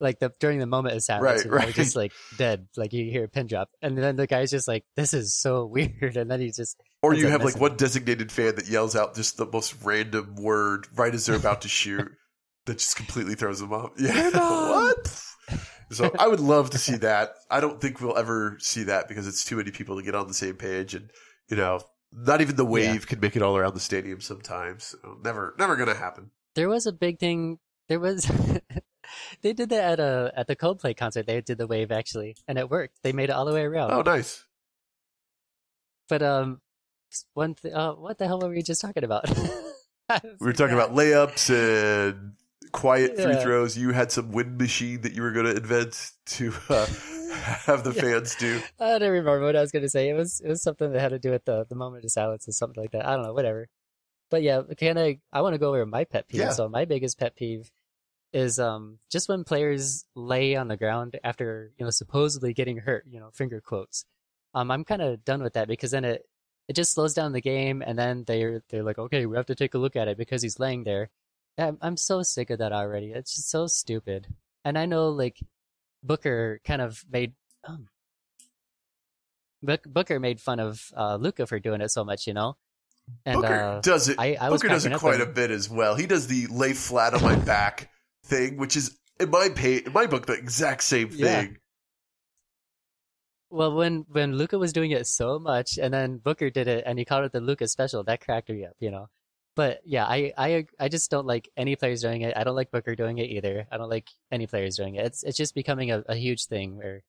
[0.00, 1.74] like the during the moment of silence, right, you right.
[1.74, 2.68] just like dead.
[2.76, 5.66] Like you hear a pin drop, and then the guy's just like, "This is so
[5.72, 6.80] weird," and then he just.
[7.02, 10.88] Or you have like one designated fan that yells out just the most random word
[10.96, 12.10] right as they're about to shoot,
[12.64, 13.90] that just completely throws them off.
[13.98, 15.22] Yeah, what?
[15.92, 17.34] So I would love to see that.
[17.48, 20.26] I don't think we'll ever see that because it's too many people to get on
[20.26, 21.10] the same page, and
[21.48, 21.80] you know,
[22.12, 23.06] not even the wave yeah.
[23.06, 24.84] can make it all around the stadium sometimes.
[24.84, 26.30] So never, never gonna happen.
[26.56, 27.58] There was a big thing.
[27.88, 28.28] There was
[29.42, 31.26] they did that at a at the Coldplay concert.
[31.26, 33.02] They did the wave actually, and it worked.
[33.02, 33.92] They made it all the way around.
[33.92, 34.44] Oh, nice.
[36.08, 36.60] But um,
[37.34, 39.28] one th- uh, what the hell were we just talking about?
[40.08, 42.32] we were talking about layups and
[42.72, 43.24] quiet yeah.
[43.24, 43.76] free throws.
[43.76, 46.86] You had some wind machine that you were going to invent to uh,
[47.66, 48.02] have the yeah.
[48.02, 48.60] fans do.
[48.78, 50.08] I don't remember what I was going to say.
[50.08, 52.48] It was it was something that had to do with the the moment of silence
[52.48, 53.06] or something like that.
[53.06, 53.32] I don't know.
[53.32, 53.68] Whatever.
[54.30, 55.18] but yeah, can I?
[55.32, 56.40] I want to go over my pet peeve.
[56.40, 56.50] Yeah.
[56.50, 57.70] So my biggest pet peeve
[58.36, 63.04] is um just when players lay on the ground after you know supposedly getting hurt.
[63.08, 64.04] You know, finger quotes.
[64.54, 66.28] Um, I'm kind of done with that because then it
[66.68, 69.54] it just slows down the game, and then they're they're like, okay, we have to
[69.54, 71.08] take a look at it because he's laying there.
[71.58, 73.12] I'm, I'm so sick of that already.
[73.12, 74.26] It's just so stupid.
[74.66, 75.40] And I know like
[76.02, 77.32] Booker kind of made
[77.64, 77.88] um,
[79.62, 82.58] Booker made fun of uh, Luka for doing it so much, you know.
[83.24, 84.16] And Booker uh, does it.
[84.18, 85.94] I, I Booker does it quite a bit as well.
[85.94, 87.88] He does the lay flat on my back
[88.26, 91.42] thing, which is in my pay, in my book the exact same Yeah.
[91.42, 91.58] thing.
[93.48, 96.98] Well, when when Luka was doing it so much, and then Booker did it, and
[96.98, 99.08] he called it the Luka special, that cracked me up, you know.
[99.54, 102.36] But yeah, I I I just don't like any players doing it.
[102.36, 103.66] I don't like Booker doing it either.
[103.70, 105.06] I don't like any players doing it.
[105.06, 107.02] It's it's just becoming a, a huge thing where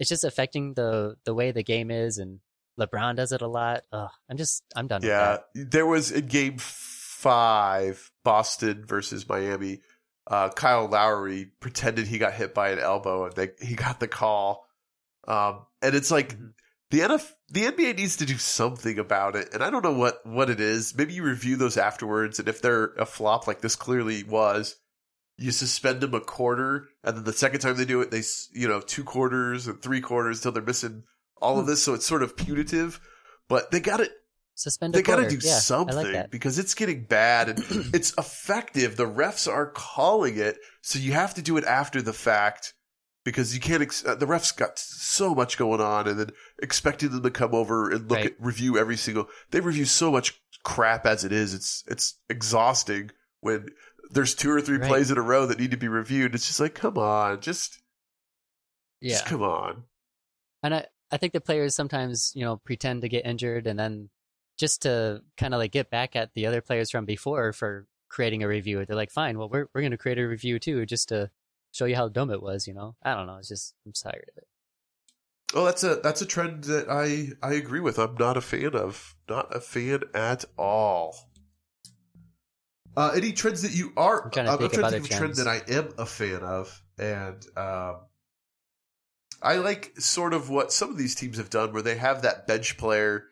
[0.00, 2.40] it's just affecting the the way the game is, and
[2.80, 3.84] LeBron does it a lot.
[3.92, 9.80] Ugh, I'm just I'm done Yeah, there was in Game Five, Boston versus Miami.
[10.26, 14.08] Uh, Kyle Lowry pretended he got hit by an elbow, and they, he got the
[14.08, 14.66] call.
[15.28, 16.52] Um, and it's like Mhm.
[16.90, 20.24] the NF, the NBA needs to do something about it, and I don't know what
[20.26, 20.94] what it is.
[20.96, 24.76] Maybe you review those afterwards, and if they're a flop like this clearly was,
[25.36, 28.68] you suspend them a quarter, and then the second time they do it, they you
[28.68, 31.04] know two quarters and three quarters until they're missing
[31.40, 31.60] all Hmm.
[31.60, 31.82] of this.
[31.82, 32.98] So it's sort of punitive,
[33.48, 34.12] but they got it
[34.54, 34.60] that.
[34.60, 37.58] Suspend a they got to do yeah, something like because it's getting bad and
[37.94, 38.96] it's effective.
[38.96, 42.74] The refs are calling it, so you have to do it after the fact
[43.24, 43.82] because you can't.
[43.82, 46.30] Ex- uh, the refs got so much going on, and then
[46.62, 48.26] expecting them to come over and look Right.
[48.26, 49.28] at review every single.
[49.50, 51.52] They review so much crap as it is.
[51.54, 53.68] It's it's exhausting when
[54.10, 54.88] there's two or three Right.
[54.88, 56.34] plays in a row that need to be reviewed.
[56.34, 57.78] It's just like, come on, just
[59.00, 59.14] Yeah.
[59.14, 59.84] just come on.
[60.62, 64.10] And I, I think the players sometimes, you know, pretend to get injured and then
[64.58, 68.42] just to kind of like get back at the other players from before for creating
[68.42, 68.84] a review.
[68.84, 71.30] They're like, fine, well, we're, we're going to create a review too, just to
[71.72, 72.94] show you how dumb it was, you know?
[73.02, 73.36] I don't know.
[73.36, 74.46] It's just, I'm tired of it.
[75.56, 77.98] Oh, that's a that's a trend that I I agree with.
[78.00, 79.14] I'm not a fan of.
[79.28, 81.16] Not a fan at all.
[82.96, 84.24] Uh, any trends that you are?
[84.24, 85.94] I'm trying to I'm think trying of to think of a trend that I am
[85.96, 88.00] a fan of, and um,
[89.42, 92.48] I like sort of what some of these teams have done, where they have that
[92.48, 93.24] bench player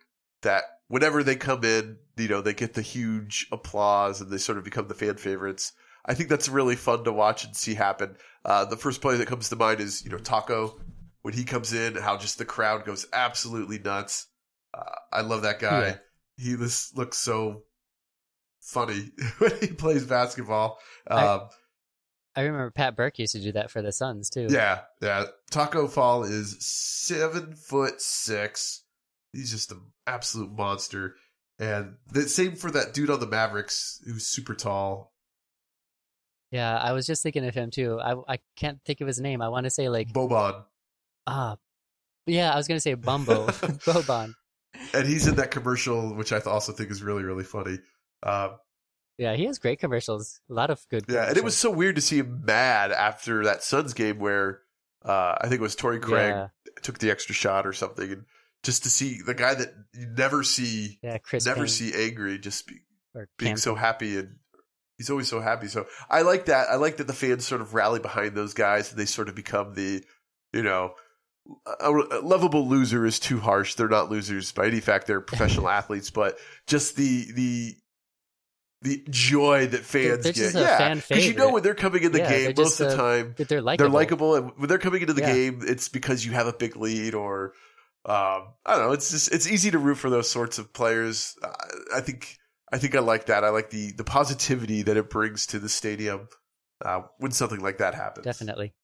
[0.42, 4.58] that whenever they come in, you know, they get the huge applause and they sort
[4.58, 5.72] of become the fan favorites.
[6.04, 8.16] I think that's really fun to watch and see happen.
[8.44, 10.78] Uh, the first player that comes to mind is you know Tacko
[11.22, 14.26] when he comes in, how just the crowd goes absolutely nuts.
[14.74, 15.86] Uh, I love that guy.
[15.86, 15.96] Yeah.
[16.36, 17.62] He just looks so
[18.60, 20.78] funny when he plays basketball.
[21.08, 21.48] I- Um,
[22.34, 24.46] I remember Pat Burke used to do that for the Suns too.
[24.50, 25.26] yeah, yeah.
[25.50, 28.81] Tacko Fall is seven foot six.
[29.32, 31.16] He's just an absolute monster.
[31.58, 35.12] And the same for that dude on the Mavericks who's super tall.
[36.50, 37.98] Yeah, I was just thinking of him too.
[38.00, 39.40] I, I can't think of his name.
[39.40, 40.64] I want to say like, Boban.
[41.26, 41.56] ah,
[42.26, 43.46] yeah, I was going to say Bumbo,
[43.86, 44.34] Boban.
[44.94, 47.78] And he's in that commercial, which I th- also think is really, really funny.
[48.22, 48.56] Um,
[49.18, 50.40] Yeah, he has great commercials.
[50.50, 53.44] A lot of good Yeah, and it was so weird to see him mad after
[53.44, 54.60] that Suns game where
[55.04, 56.48] uh, I think it was Torrey Craig Yeah,
[56.82, 58.24] took the extra shot or something, and
[58.62, 62.38] just to see the guy that you never see, yeah, Chris never Payne see angry,
[62.38, 62.76] just be,
[63.38, 64.36] being so happy, and
[64.98, 65.66] he's always so happy.
[65.68, 66.68] So I like that.
[66.68, 69.34] I like that the fans sort of rally behind those guys, and they sort of
[69.34, 70.04] become the,
[70.52, 70.94] you know.
[71.80, 71.90] A,
[72.22, 73.74] lovable loser is too harsh.
[73.74, 75.08] They're not losers by any fact.
[75.08, 77.74] They're professional athletes, but just the the
[78.82, 80.54] the joy that fans they're get.
[80.54, 82.96] yeah, because you know when they're coming in the Yeah, game, most of the a-
[82.96, 83.84] time They're likable.
[83.90, 85.34] they're likable, and when they're coming into the Yeah.
[85.34, 87.54] game, it's because you have a big lead, or
[88.04, 88.92] um, I don't know.
[88.92, 91.36] It's just it's easy to root for those sorts of players.
[91.42, 91.52] Uh,
[91.94, 92.36] I think
[92.72, 93.44] I think I like that.
[93.44, 96.28] I like the the positivity that it brings to the stadium
[96.84, 98.24] uh, when something like that happens.
[98.24, 98.74] Definitely.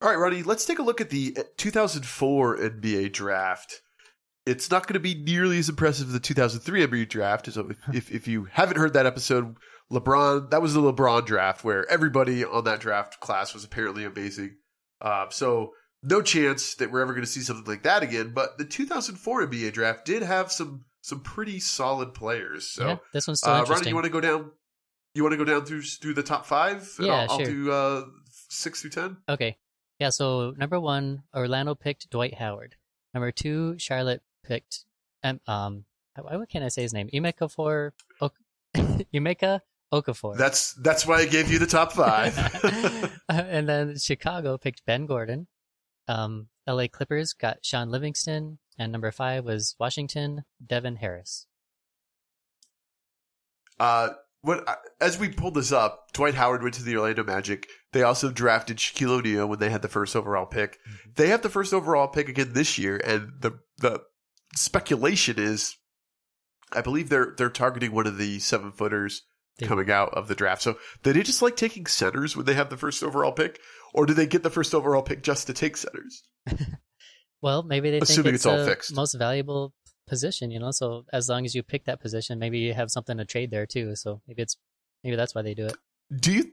[0.00, 3.82] All right, Ronnie, let's take a look at the 2004 NBA draft.
[4.46, 7.52] It's not going to be nearly as impressive as the 2003 NBA draft.
[7.52, 9.56] So if, if, if you haven't heard that episode,
[9.90, 14.56] LeBron, that was the LeBron draft where everybody on that draft class was apparently amazing.
[15.00, 15.72] Uh, so
[16.02, 18.32] no chance that we're ever going to see something like that again.
[18.34, 22.66] But the 2004 NBA draft did have some some pretty solid players.
[22.66, 24.50] So yeah, this one's still uh, Ronnie, you want to go down?
[25.14, 26.88] You want to go down through through the top five?
[26.98, 27.46] And Yeah, I'll, I'll sure.
[27.46, 28.04] do uh,
[28.48, 29.16] six through ten.
[29.28, 29.56] Okay.
[29.98, 32.76] Yeah, so number one, Orlando picked Dwight Howard.
[33.14, 34.84] Number two, Charlotte picked
[35.24, 35.84] um, um
[36.20, 37.08] why what can I say his name?
[37.12, 38.36] Emeka for ok-
[39.14, 39.60] Emeka
[39.92, 40.36] Okafor.
[40.36, 42.36] That's that's why I gave you the top five.
[43.28, 45.46] and then Chicago picked Ben Gordon.
[46.08, 51.46] Um, LA Clippers got Shaun Livingston, and number five was Washington, Devin Harris.
[53.78, 54.10] Uh,
[54.42, 54.66] what
[55.00, 57.66] as we pulled this up, Dwight Howard went to the Orlando Magic.
[57.92, 60.74] They also drafted Shaquille O'Neal when they had the first overall pick.
[60.74, 61.10] Mm-hmm.
[61.16, 64.02] They have the first overall pick again this year, and the the
[64.54, 65.76] speculation is,
[66.72, 69.22] I believe they're they're targeting one of the seven footers
[69.58, 70.62] They- coming out of the draft.
[70.62, 73.60] So did they just like taking centers when they have the first overall pick,
[73.92, 76.22] or do they get the first overall pick just to take centers?
[77.40, 78.94] Well, maybe they Assuming think it's it's, all the fixed.
[78.96, 79.72] most valuable
[80.08, 80.72] position, you know.
[80.72, 83.64] So as long as you pick that position, maybe you have something to trade there
[83.64, 83.94] too.
[83.94, 84.56] So maybe it's
[85.04, 85.76] maybe that's why they do it.
[86.18, 86.50] Do you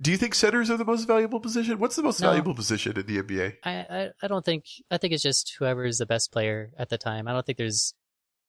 [0.00, 1.80] do you think centers are the most valuable position?
[1.80, 2.28] What's the most No.
[2.28, 3.56] valuable position in the NBA?
[3.64, 6.88] I, I I don't think I think it's just whoever is the best player at
[6.88, 7.26] the time.
[7.26, 7.94] I don't think there's.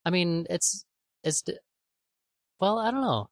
[0.06, 0.86] I mean, it's
[1.24, 1.44] it's.
[2.60, 3.30] Well, I don't know.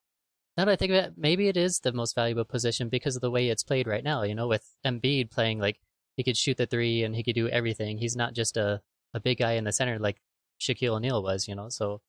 [0.58, 3.22] Now that I think of it, maybe it is the most valuable position because of
[3.22, 4.24] the way it's played right now.
[4.24, 5.80] You know, with Embiid playing like
[6.16, 8.00] he could shoot the three and he could do everything.
[8.00, 8.82] He's not just a
[9.14, 10.20] a big guy in the center like
[10.60, 11.48] Shaquille O'Neal was.
[11.48, 12.02] You know, so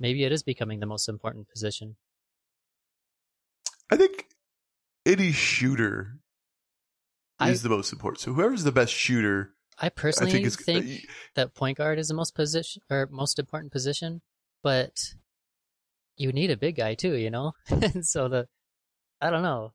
[0.00, 1.96] maybe it is becoming the most important position.
[3.90, 4.28] I think
[5.04, 6.18] any shooter
[7.38, 8.20] I- is the most important.
[8.20, 11.98] So whoever's the best shooter, I I personally think is think uh, that point guard
[11.98, 14.22] is the most position or most important position,
[14.62, 15.14] but
[16.22, 17.52] you need a big guy too, you know.
[17.68, 18.48] and so the,
[19.20, 19.72] I don't know.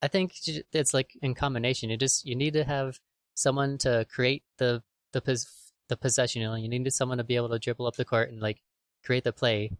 [0.00, 0.32] I think
[0.72, 1.90] it's like in combination.
[1.90, 2.98] You just you need to have
[3.34, 6.42] someone to create the the pos- the possession.
[6.42, 8.62] You know, you need someone to be able to dribble up the court and like
[9.04, 9.72] create the play,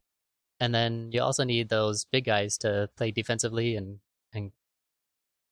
[0.60, 4.00] and then you also need those big guys to play defensively and
[4.32, 4.52] and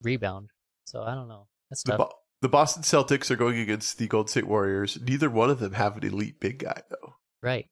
[0.02, 0.50] rebound.
[0.84, 1.46] So I don't know.
[1.70, 1.96] That's the.
[1.96, 4.98] Bo- the Boston Celtics are going against the Golden State Warriors.
[5.00, 7.14] Neither one of them have an elite big guy though.
[7.42, 7.66] right.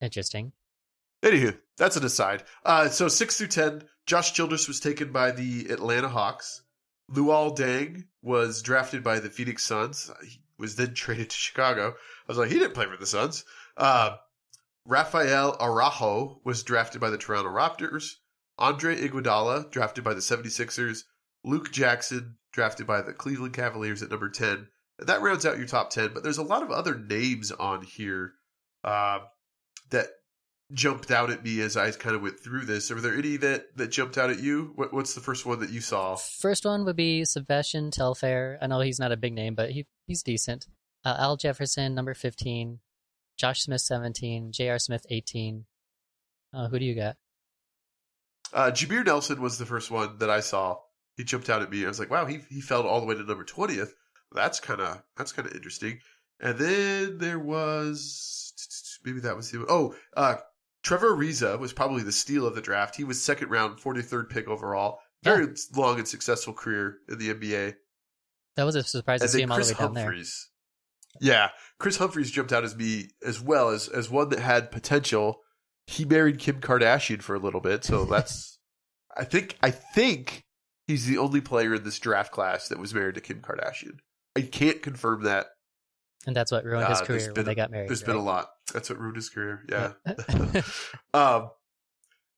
[0.00, 0.52] Interesting.
[1.22, 2.44] Anywho, that's an aside.
[2.64, 6.62] Uh, so six through ten, Josh Childress was taken by the Atlanta Hawks.
[7.10, 10.10] Luol Deng was drafted by the Phoenix Suns.
[10.22, 11.90] He was then traded to Chicago.
[11.90, 11.94] I
[12.28, 13.44] was like, he didn't play for the Suns.
[13.76, 14.16] Uh,
[14.84, 18.14] Rafael Araujo was drafted by the Toronto Raptors.
[18.58, 21.02] Andre Iguodala drafted by the 76ers.
[21.44, 24.68] Luke Jackson drafted by the Cleveland Cavaliers at number 10.
[24.98, 27.82] And that rounds out your top 10, but there's a lot of other names on
[27.82, 28.32] here
[28.82, 29.18] uh,
[29.90, 30.06] that
[30.72, 32.90] jumped out at me as I kind of went through this.
[32.90, 34.72] Are there any that, that jumped out at you?
[34.74, 36.16] What, what's the first one that you saw?
[36.16, 38.58] First one would be Sebastian Telfair.
[38.60, 40.66] I know he's not a big name, but he he's decent.
[41.04, 42.80] Uh, Al Jefferson, number 15.
[43.36, 44.50] Josh Smith, 17.
[44.52, 44.78] J.R.
[44.78, 45.66] Smith, 18.
[46.52, 47.16] Uh, who do you got?
[48.52, 50.78] Uh, Jameer Nelson was the first one that I saw.
[51.16, 51.84] He jumped out at me.
[51.84, 53.90] I was like, wow, he, he fell all the way to number 20th.
[54.32, 56.00] That's kind of that's kind of interesting.
[56.40, 60.36] And then there was maybe that was the oh uh,
[60.86, 62.94] Trevor Ariza was probably the steal of the draft.
[62.94, 65.00] He was second round, 43rd pick overall.
[65.24, 67.74] Very long and successful career in the NBA.
[68.54, 70.14] That was a surprise to And see him all the way down there.
[71.20, 71.48] Yeah,
[71.80, 75.40] Kris Humphries jumped out as me as well as as one that had potential.
[75.88, 78.60] He married Kim Kardashian for a little bit, so that's
[79.16, 80.44] I think I think
[80.86, 83.98] he's the only player in this draft class that was married to Kim Kardashian.
[84.36, 85.46] I can't confirm that.
[86.26, 87.88] And that's what ruined his Uh, career when they got married.
[87.88, 88.08] There's right?
[88.08, 88.48] been a lot.
[88.72, 89.62] That's what ruined his career.
[89.68, 89.92] Yeah.
[90.06, 90.62] Yeah.
[91.14, 91.50] um,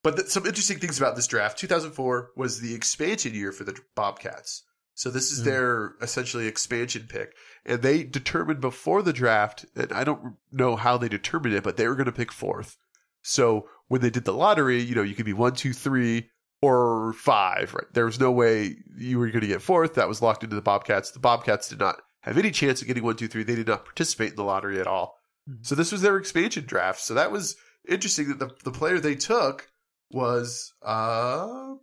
[0.02, 1.58] but th- some interesting things about this draft.
[1.58, 4.62] 2004 was the expansion year for the Bobcats.
[4.94, 5.44] So this is Mm.
[5.44, 7.34] their essentially expansion pick.
[7.64, 11.76] And they determined before the draft, and I don't know how they determined it, but
[11.76, 12.76] they were going to pick fourth.
[13.22, 17.12] So when they did the lottery, you know, you could be one, two, three, or
[17.14, 17.86] five, right?
[17.92, 19.94] There was no way you were going to get fourth.
[19.94, 21.12] That was locked into the Bobcats.
[21.12, 23.42] The Bobcats did not have any chance of getting one, two, three.
[23.42, 25.18] They did not participate in the lottery at all.
[25.48, 25.66] Mhm.
[25.66, 27.00] So this was their expansion draft.
[27.00, 27.56] So that was
[27.88, 29.70] interesting that the, the player they took
[30.10, 31.74] was uh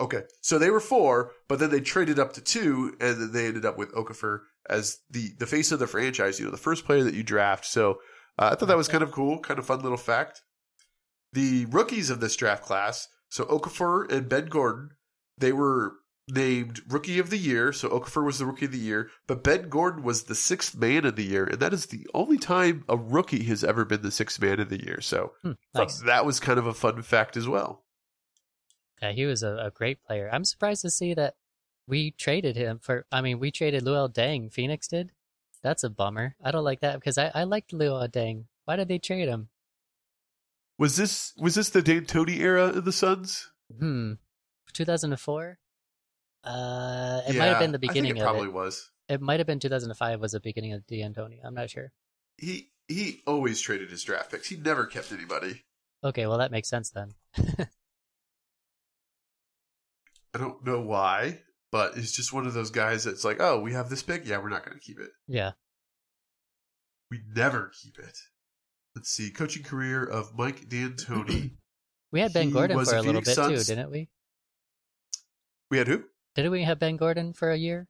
[0.00, 0.22] okay.
[0.40, 3.64] So they were four, but then they traded up to two, and then they ended
[3.64, 6.38] up with Okafor as the the face of the franchise.
[6.38, 7.64] You know, the first player that you draft.
[7.64, 8.00] So
[8.38, 10.42] uh, I thought that was kind of cool, kind of fun little fact.
[11.32, 14.90] The rookies of this draft class, so Okafor and Ben Gordon,
[15.38, 15.94] they were
[16.28, 17.72] named Rookie of the Year.
[17.72, 21.04] So Okafor was the Rookie of the Year, but Ben Gordon was the sixth man
[21.04, 24.10] of the year, and that is the only time a rookie has ever been the
[24.10, 25.00] sixth man of the year.
[25.00, 25.98] So Hmm, nice.
[26.00, 27.82] that was kind of a fun fact as well.
[29.00, 30.30] Yeah, he was a, a great player.
[30.32, 31.34] I'm surprised to see that
[31.88, 33.04] we traded him for.
[33.10, 34.52] I mean, we traded Luol Deng.
[34.52, 35.10] Phoenix did.
[35.60, 36.36] That's a bummer.
[36.42, 38.44] I don't like that because I, I liked Luol Deng.
[38.64, 39.48] Why did they trade him?
[40.78, 43.50] Was this was this the D'Antoni era of the Suns?
[43.76, 44.12] Hmm.
[44.72, 45.58] 2004.
[46.44, 48.52] Uh, it Yeah, might have been the beginning it of probably it.
[48.52, 48.90] was.
[49.08, 51.38] It might have been 2005 was the beginning of D'Antoni.
[51.44, 51.92] I'm not sure.
[52.38, 54.48] He he always traded his draft picks.
[54.48, 55.64] He never kept anybody.
[56.04, 57.12] Okay, well that makes sense then.
[60.34, 61.40] I don't know why,
[61.70, 64.26] but he's just one of those guys that's like, oh, we have this pick.
[64.26, 65.10] Yeah, we're not going to keep it.
[65.28, 65.52] Yeah.
[67.10, 68.16] We never keep it.
[68.96, 69.30] Let's see.
[69.30, 71.52] Coaching career of Mike D'Antoni.
[72.12, 74.10] We had Ben He Gordon for a a little Phoenix bit Suns- too, didn't we?
[75.70, 76.04] We had who?
[76.34, 77.88] Didn't we have Ben Gordon for a year?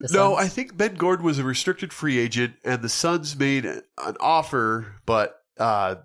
[0.00, 0.46] The No, Suns?
[0.46, 3.82] I think Ben Gordon was a restricted free agent, and the Suns made an
[4.20, 5.96] offer, but uh,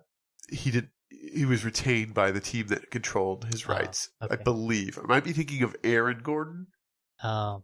[0.50, 0.90] he did.
[1.10, 4.10] He was retained by the team that controlled his Oh, rights.
[4.22, 4.98] I believe.
[4.98, 6.68] I might be thinking of Aaron Gordon.
[7.24, 7.64] Oh,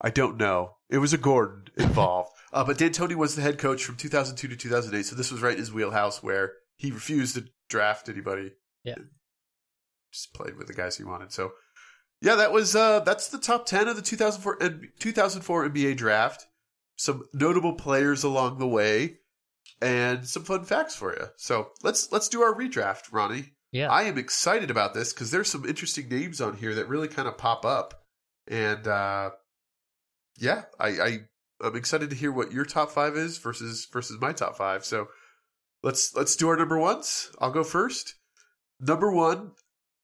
[0.00, 0.76] I don't know.
[0.88, 2.30] It was a Gordon involved.
[2.52, 5.52] uh, but D'Antoni was the head coach from 2002 to 2008, so this was right
[5.54, 8.52] in his wheelhouse where he refused to draft anybody.
[8.84, 8.94] Yeah.
[10.12, 11.32] Just played with the guys he wanted.
[11.32, 11.52] So,
[12.20, 14.58] yeah, that was uh, that's the top 10 of the 2004,
[14.98, 16.46] 2004 NBA draft.
[16.96, 19.18] Some notable players along the way
[19.82, 21.26] and some fun facts for you.
[21.36, 23.52] So, let's let's do our redraft, Ronnie.
[23.70, 23.90] yeah.
[23.90, 27.28] I am excited about this because there's some interesting names on here that really kind
[27.28, 28.02] of pop up,
[28.48, 29.30] and uh,
[30.38, 31.18] yeah, I, I
[31.62, 34.84] I'm excited to hear what your top five is versus versus my top five.
[34.84, 35.08] So
[35.82, 37.30] let's let's do our number ones.
[37.38, 38.14] I'll go first.
[38.80, 39.52] Number one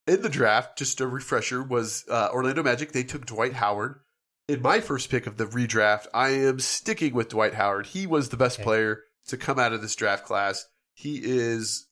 [0.06, 2.92] in the draft, just a refresher, was uh, Orlando Magic.
[2.92, 4.00] They took Dwight Howard.
[4.48, 7.86] In my first pick of the redraft, I am sticking with Dwight Howard.
[7.86, 8.64] He was the best Okay.
[8.64, 10.66] player to come out of this draft class.
[10.94, 11.86] He is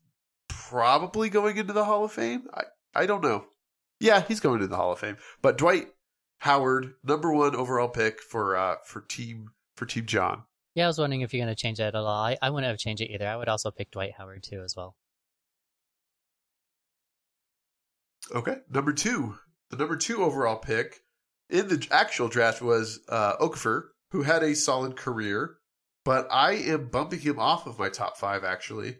[0.49, 2.49] probably going into the Hall of Fame.
[2.53, 3.45] I, I don't know.
[4.01, 5.17] Yeah, he's going to the Hall of Fame.
[5.43, 5.89] But Dwight
[6.39, 10.43] Howard, number one overall pick for uh for team for Team Jon.
[10.75, 12.07] yeah, I was wondering if you're going to change that at all.
[12.09, 13.27] I, I wouldn't have changed it either.
[13.29, 14.97] I would also pick Dwight Howard too as well.
[18.35, 18.57] Okay.
[18.70, 19.39] Number two.
[19.70, 21.01] The number two overall pick
[21.49, 25.57] in the actual draft was uh Okafor, who had a solid career,
[26.05, 28.99] but I am bumping him off of my top five actually.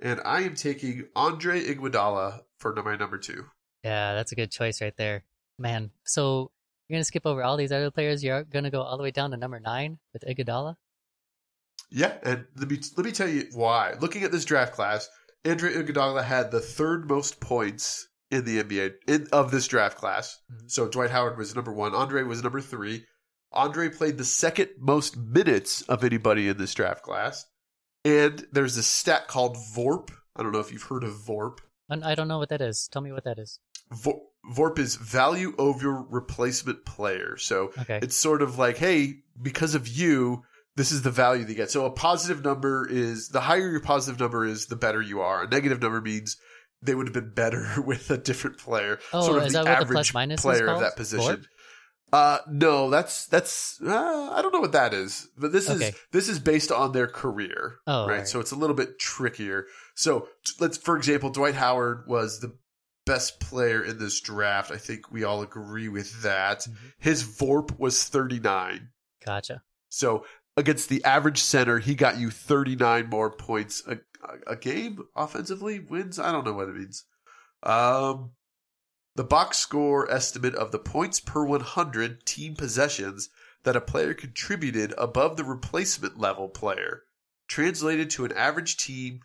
[0.00, 3.44] And I am taking Andre Iguodala for my number two.
[3.84, 5.24] Yeah, that's a good choice right there,
[5.58, 5.90] man.
[6.04, 6.50] So
[6.88, 8.22] you're going to skip over all these other players.
[8.22, 10.76] You're going to go all the way down to number nine with Iguodala.
[11.90, 13.94] Yeah, and let me let me tell you why.
[14.00, 15.08] Looking at this draft class,
[15.46, 20.38] Andre Iguodala had the third most points in the NBA in, of this draft class.
[20.52, 20.70] Mhm.
[20.70, 21.94] So Dwight Howard was number one.
[21.94, 23.04] Andre was number three.
[23.52, 27.44] Andre played the second most minutes of anybody in this draft class.
[28.04, 30.10] And there's a stat called VORP.
[30.34, 31.58] I don't know if you've heard of VORP.
[31.90, 32.88] I don't know what that is.
[32.90, 33.58] Tell me what that is.
[33.92, 37.36] Vo- VORP is value over replacement player.
[37.36, 37.98] So Okay.
[38.02, 40.42] it's sort of like, hey, because of you,
[40.74, 41.70] this is the value that you get.
[41.70, 45.42] So a positive number is the higher your positive number is, the better you are.
[45.44, 46.38] A negative number means
[46.82, 48.98] they would have been better with a different player.
[49.12, 51.46] Oh, sort of is the that what the average plus minus player of that position.
[52.12, 55.88] Uh, no, that's that's uh, I don't know what that is, but this Okay.
[55.88, 58.12] is this is based on their career, Oh, right?
[58.12, 58.28] alright.
[58.28, 59.64] So it's a little bit trickier.
[59.94, 60.28] So
[60.60, 62.54] let's, for example, Dwight Howard was the
[63.06, 64.70] best player in this draft.
[64.70, 66.60] I think we all agree with that.
[66.60, 66.74] Mhm.
[66.98, 68.90] His VORP was 39.
[69.24, 69.62] Gotcha.
[69.88, 70.26] So
[70.56, 73.98] against the average center, he got you 39 more points a,
[74.46, 75.78] a, game offensively.
[75.80, 76.18] Wins?
[76.18, 77.04] I don't know what it means.
[77.62, 78.32] Um,
[79.14, 83.28] the box score estimate of the points per 100 team possessions
[83.64, 87.04] that a player contributed above the replacement level player
[87.48, 89.20] translated to an average team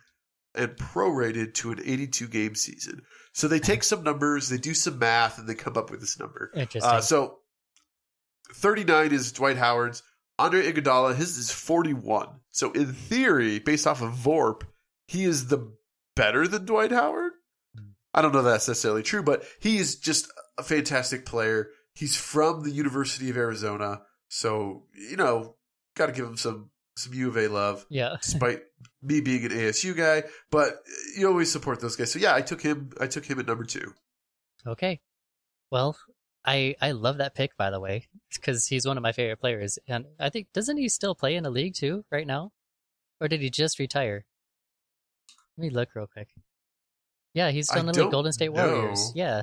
[0.54, 3.02] and prorated to an 82 game season.
[3.32, 6.18] So they take some numbers, they do some math, and they come up with this
[6.18, 6.50] number.
[6.54, 6.82] Interesting.
[6.82, 7.38] Uh, so
[8.54, 10.02] 39 is Dwight Howard's.
[10.38, 12.28] Andre Iguodala, his is 41.
[12.50, 14.62] So in theory, based off of VORP,
[15.06, 15.72] he is the
[16.14, 17.32] better than Dwight Howard.
[18.14, 21.70] I don't know that that's necessarily true, but he is just a fantastic player.
[21.94, 25.56] He's from the University of Arizona, so you know,
[25.96, 28.16] got to give him some some U of A love, yeah.
[28.22, 28.62] despite
[29.02, 30.24] me being an ASU guy.
[30.50, 30.82] But
[31.16, 32.12] you always support those guys.
[32.12, 32.90] So yeah, I took him.
[33.00, 33.92] I took him at number two.
[34.66, 35.00] Okay.
[35.70, 35.96] Well,
[36.44, 39.78] I I love that pick by the way because he's one of my favorite players,
[39.86, 42.52] and I think doesn't he still play in the league too right now,
[43.20, 44.24] or did he just retire?
[45.56, 46.28] Let me look real quick.
[47.34, 48.74] Yeah, he's still in the Golden State know.
[48.74, 49.12] Warriors.
[49.14, 49.42] Yeah,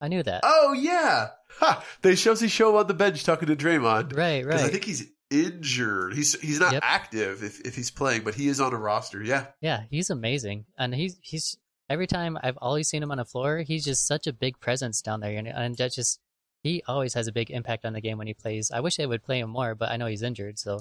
[0.00, 0.40] I knew that.
[0.44, 1.84] Oh yeah, ha!
[2.02, 4.68] They shows he show him on the bench talking to Draymond right, because right.
[4.68, 6.14] I think he's injured.
[6.14, 6.82] He's he's not Yep.
[6.84, 9.22] active if if he's playing, but he is on a roster.
[9.22, 11.58] Yeah, Yeah, he's amazing, and he's he's
[11.90, 15.02] every time I've always seen him on the floor, he's just such a big presence
[15.02, 16.20] down there, and and that just
[16.62, 18.70] he always has a big impact on the game when he plays.
[18.70, 20.80] I wish they would play him more, but I know he's injured, so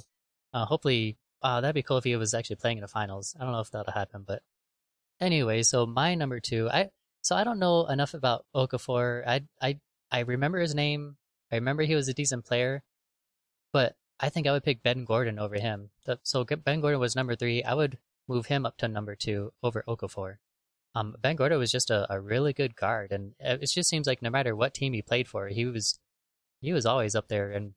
[0.54, 3.36] uh, hopefully uh, that'd be cool if he was actually playing in the finals.
[3.40, 4.42] I don't know if that'll happen, but
[5.20, 6.90] anyway, so my number two, I
[7.22, 9.24] so I don't know enough about Okafor.
[9.28, 9.80] I I
[10.12, 11.18] I remember his name.
[11.52, 12.84] I remember he was a decent player,
[13.72, 15.92] but I think I would pick Ben Gordon over him.
[16.24, 17.64] So Ben Gordon was number three.
[17.64, 20.38] I would move him up to number two over Okafor.
[20.98, 24.24] Um, ben Gordon was just a, a really good guard, and it just seems like
[24.24, 26.00] no matter what team he played for, he was
[26.60, 27.74] he was always up there and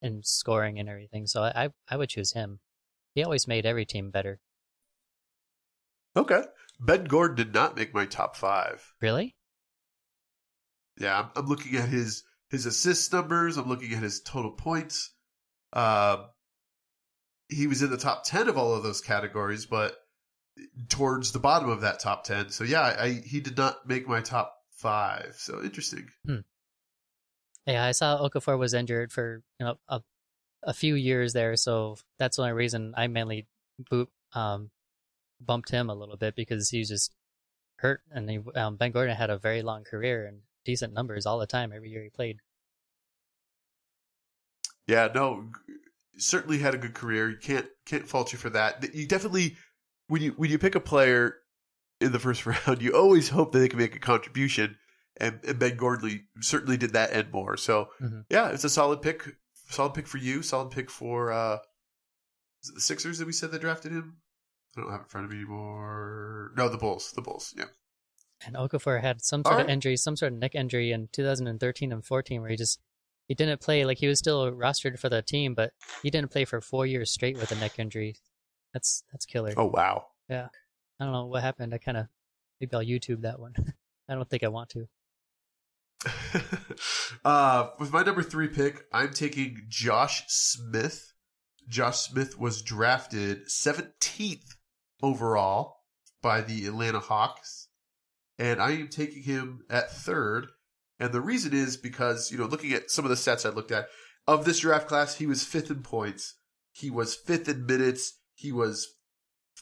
[0.00, 1.26] and scoring and everything.
[1.26, 2.60] So I I would choose him.
[3.14, 4.38] He always made every team better.
[6.16, 6.42] Okay.
[6.78, 8.94] Ben Gordon did not make my top five.
[9.00, 9.34] Really?
[10.98, 13.56] Yeah, I'm, I'm looking at his his assist numbers.
[13.56, 15.12] I'm looking at his total points.
[15.72, 16.26] Um,
[17.48, 19.96] he was in the top ten of all of those categories, but
[20.88, 22.50] towards the bottom of that top ten.
[22.50, 25.34] So yeah, I, he did not make my top five.
[25.38, 26.08] So interesting.
[27.66, 30.02] Yeah, I saw Okafor was injured for you know a
[30.64, 33.46] a few years there, so that's the only reason I mainly
[33.78, 34.70] boot um
[35.40, 37.12] bumped him a little bit because he was just
[37.76, 41.38] hurt, and he, um, Ben Gordon had a very long career and decent numbers all
[41.38, 42.38] the time every year he played.
[44.86, 45.50] Yeah, no,
[46.16, 47.30] certainly had a good career.
[47.30, 48.94] You can't can't fault you for that.
[48.94, 49.56] You definitely
[50.12, 51.36] when you when you pick a player
[52.02, 54.76] in the first round, you always hope that they can make a contribution.
[55.18, 57.56] And, and Ben Gordon certainly did that and more.
[57.56, 58.24] So Mhm.
[58.30, 59.36] yeah, it's a solid pick.
[59.70, 60.42] Solid pick for you.
[60.42, 61.58] Solid pick for uh
[62.62, 64.18] is it the Sixers that we said that drafted him.
[64.76, 66.52] I don't have it in front of me anymore.
[66.56, 67.12] No, the Bulls.
[67.12, 67.54] The Bulls.
[67.56, 67.66] Yeah.
[68.46, 72.04] And Okafor had some sort of injury, some sort of neck injury in 2013 and
[72.04, 72.80] 14, where he just
[73.28, 73.84] he didn't play.
[73.84, 77.10] Like he was still rostered for the team, but he didn't play for four years
[77.10, 78.16] straight with a neck injury.
[78.72, 79.52] That's that's killer.
[79.56, 80.06] Oh wow.
[80.28, 80.48] Yeah.
[80.98, 81.74] I don't know what happened.
[81.74, 82.06] I kind of
[82.60, 83.54] maybe I'll YouTube that one.
[84.08, 84.88] I don't think I want to.
[87.24, 91.12] uh, with my number three pick, I'm taking Josh Smith.
[91.68, 94.56] Josh Smith was drafted 17th
[95.02, 95.78] overall
[96.20, 97.68] by the Atlanta Hawks,
[98.38, 100.48] and I am taking him at third.
[100.98, 103.72] And the reason is because, you know, looking at some of the stats I looked
[103.72, 103.86] at,
[104.26, 106.34] of this draft class, he was fifth in points,
[106.72, 108.88] he was fifth in minutes, he was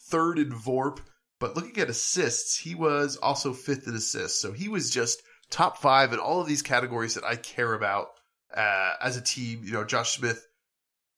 [0.09, 1.01] third in VORP,
[1.39, 4.41] but looking at assists, he was also fifth in assists.
[4.41, 8.09] So he was just top five in all of these categories that I care about
[8.57, 9.63] uh, as a team.
[9.65, 10.47] You know, Josh Smith,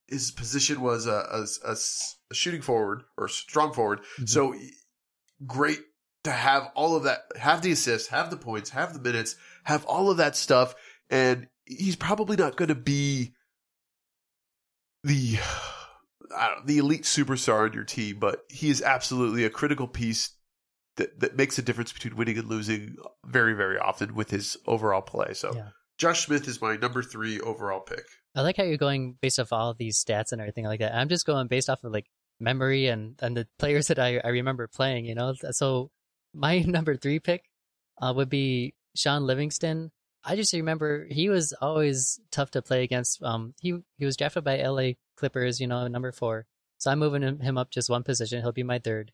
[0.09, 1.47] his position was a
[2.33, 4.01] shooting forward or strong forward.
[4.19, 4.29] Mhm.
[4.29, 4.55] So
[5.47, 5.81] great
[6.25, 9.85] to have all of that, have the assists, have the points, have the minutes, have
[9.87, 10.75] all of that stuff.
[11.11, 13.35] And he's probably not going to be
[15.05, 15.39] the
[16.33, 20.31] know, the elite superstar on your team, but he is absolutely a critical piece
[20.97, 25.03] that, that makes a difference between winning and losing very, very often with his overall
[25.03, 25.35] play.
[25.35, 25.69] So Yeah.
[25.99, 28.05] Josh Smith is my number three overall pick.
[28.35, 30.95] I like how you're going based off all of these stats and everything like that.
[30.95, 32.07] I'm just going based off of like
[32.41, 35.05] memory and and the players that I I remember playing.
[35.05, 35.91] You know, so
[36.35, 37.45] my number three pick
[38.01, 39.93] uh, would be Shaun Livingston.
[40.25, 43.23] I just remember he was always tough to play against.
[43.23, 44.97] Um, he he was drafted by L.A.
[45.17, 46.47] Clippers, you know, number four.
[46.79, 48.43] So I'm moving him, up just one position.
[48.43, 49.13] He'll be my third.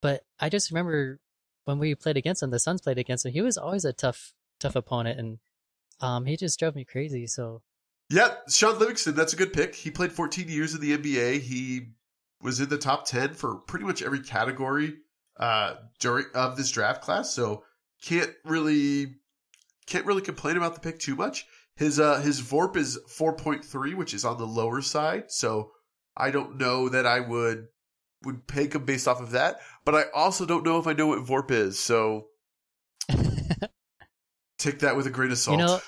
[0.00, 1.20] But I just remember
[1.64, 3.32] when we played against him, the Suns played against him.
[3.32, 5.38] He was always a tough tough opponent, and
[6.00, 7.26] um, he just drove me crazy.
[7.26, 7.62] So
[8.08, 9.74] Yeah, Shaun Livingston, that's a good pick.
[9.74, 11.40] He played 14 years in the NBA.
[11.40, 11.88] He
[12.40, 14.94] was in the top 10 for pretty much every category
[15.38, 17.32] uh, during of this draft class.
[17.32, 17.64] So
[18.02, 19.14] can't really
[19.86, 21.46] can't really complain about the pick too much.
[21.76, 25.30] His uh his VORP is 4.3, which is on the lower side.
[25.30, 25.72] So
[26.16, 27.68] I don't know that I would
[28.24, 31.08] would pick him based off of that, but I also don't know if I know
[31.08, 31.78] what VORP is.
[31.78, 32.28] So
[34.58, 35.58] take that with a grain of salt.
[35.58, 35.80] You know,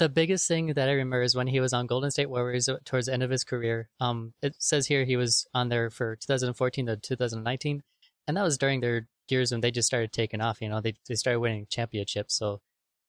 [0.00, 3.06] the biggest thing that I remember is when he was on Golden State Warriors towards
[3.06, 3.90] the end of his career.
[4.00, 7.82] Um, it says here he was on there for 2014 to 2019,
[8.26, 10.62] and that was during their years when they just started taking off.
[10.62, 12.34] You know, they they started winning championships.
[12.34, 12.60] So,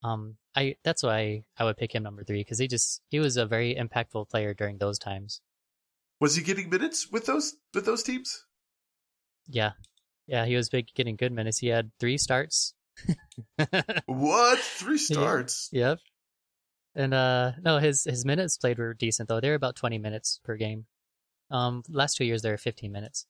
[0.04, 3.38] um, I that's why I would pick him number three because he just he was
[3.38, 5.41] a very impactful player during those times.
[6.20, 8.45] was he getting minutes with those with those teams?
[9.47, 9.72] Yeah,
[10.28, 11.58] yeah, he was big, getting good minutes.
[11.60, 12.74] He had three starts.
[14.06, 14.60] What?
[14.60, 15.18] Three Yeah.
[15.18, 15.70] starts.
[15.72, 15.99] Yep.
[16.95, 19.39] And uh no, his his minutes played were decent though.
[19.39, 20.86] They were about twenty minutes per game.
[21.49, 23.26] Um last two years they were fifteen minutes.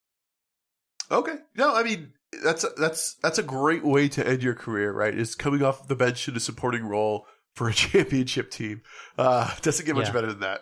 [1.09, 1.35] Okay.
[1.55, 2.13] No, I mean
[2.43, 5.13] that's a, that's that's a great way to end your career, right?
[5.13, 7.25] Is coming off the bench in a supporting role
[7.55, 8.81] for a championship team.
[9.17, 10.13] Uh doesn't get much Yeah.
[10.13, 10.61] better than that.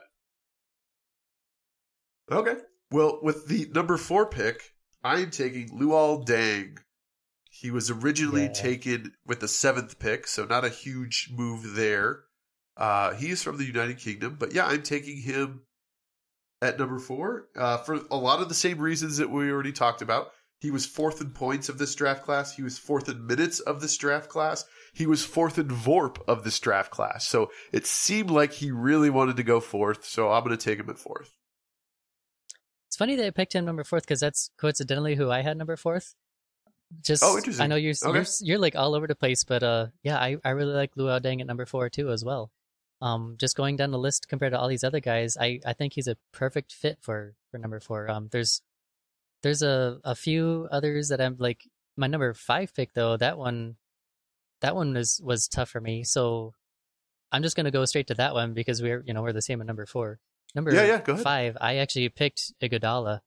[2.31, 2.55] Okay.
[2.91, 4.61] Well, with the number four pick,
[5.03, 6.77] I am taking Luol Deng.
[7.49, 8.53] He was originally Yeah.
[8.53, 12.21] taken with the seventh pick, so not a huge move there.
[12.77, 15.63] Uh, he is from the United Kingdom, but yeah, I'm taking him
[16.61, 20.01] at number four uh, for a lot of the same reasons that we already talked
[20.01, 20.31] about.
[20.59, 22.55] He was fourth in points of this draft class.
[22.55, 24.65] He was fourth in minutes of this draft class.
[24.93, 27.25] He was fourth in VORP of this draft class.
[27.27, 30.03] So it seemed like he really wanted to go fourth.
[30.05, 31.31] So I'm going to take him at fourth.
[32.87, 35.77] It's funny that I picked him number fourth because that's coincidentally who I had number
[35.77, 36.15] fourth.
[37.01, 37.63] Just Oh, interesting.
[37.63, 38.17] I know you're Okay.
[38.17, 41.21] you're you're like all over the place, but uh yeah, I, I really like Luol
[41.21, 42.51] Deng at number four too as well.
[42.99, 45.93] Um just going down the list compared to all these other guys, I, I think
[45.93, 48.09] he's a perfect fit for, for number four.
[48.09, 48.63] Um there's
[49.41, 51.63] there's a, a few others that I'm like
[51.97, 53.75] my number five pick though, that one,
[54.61, 56.03] that one was was tough for me.
[56.03, 56.53] So
[57.31, 59.61] I'm just gonna go straight to that one because we're you know we're the same
[59.61, 60.19] at number four.
[60.55, 61.23] Number Yeah, yeah, go ahead.
[61.23, 63.21] five, I actually picked Iguodala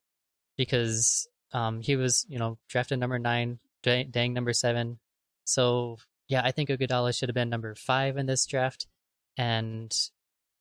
[0.57, 4.99] because um he was you know drafted number nine, Deng, Deng number seven.
[5.45, 5.97] So
[6.27, 8.87] yeah, I think Iguodala should have been number five in this draft,
[9.37, 9.93] and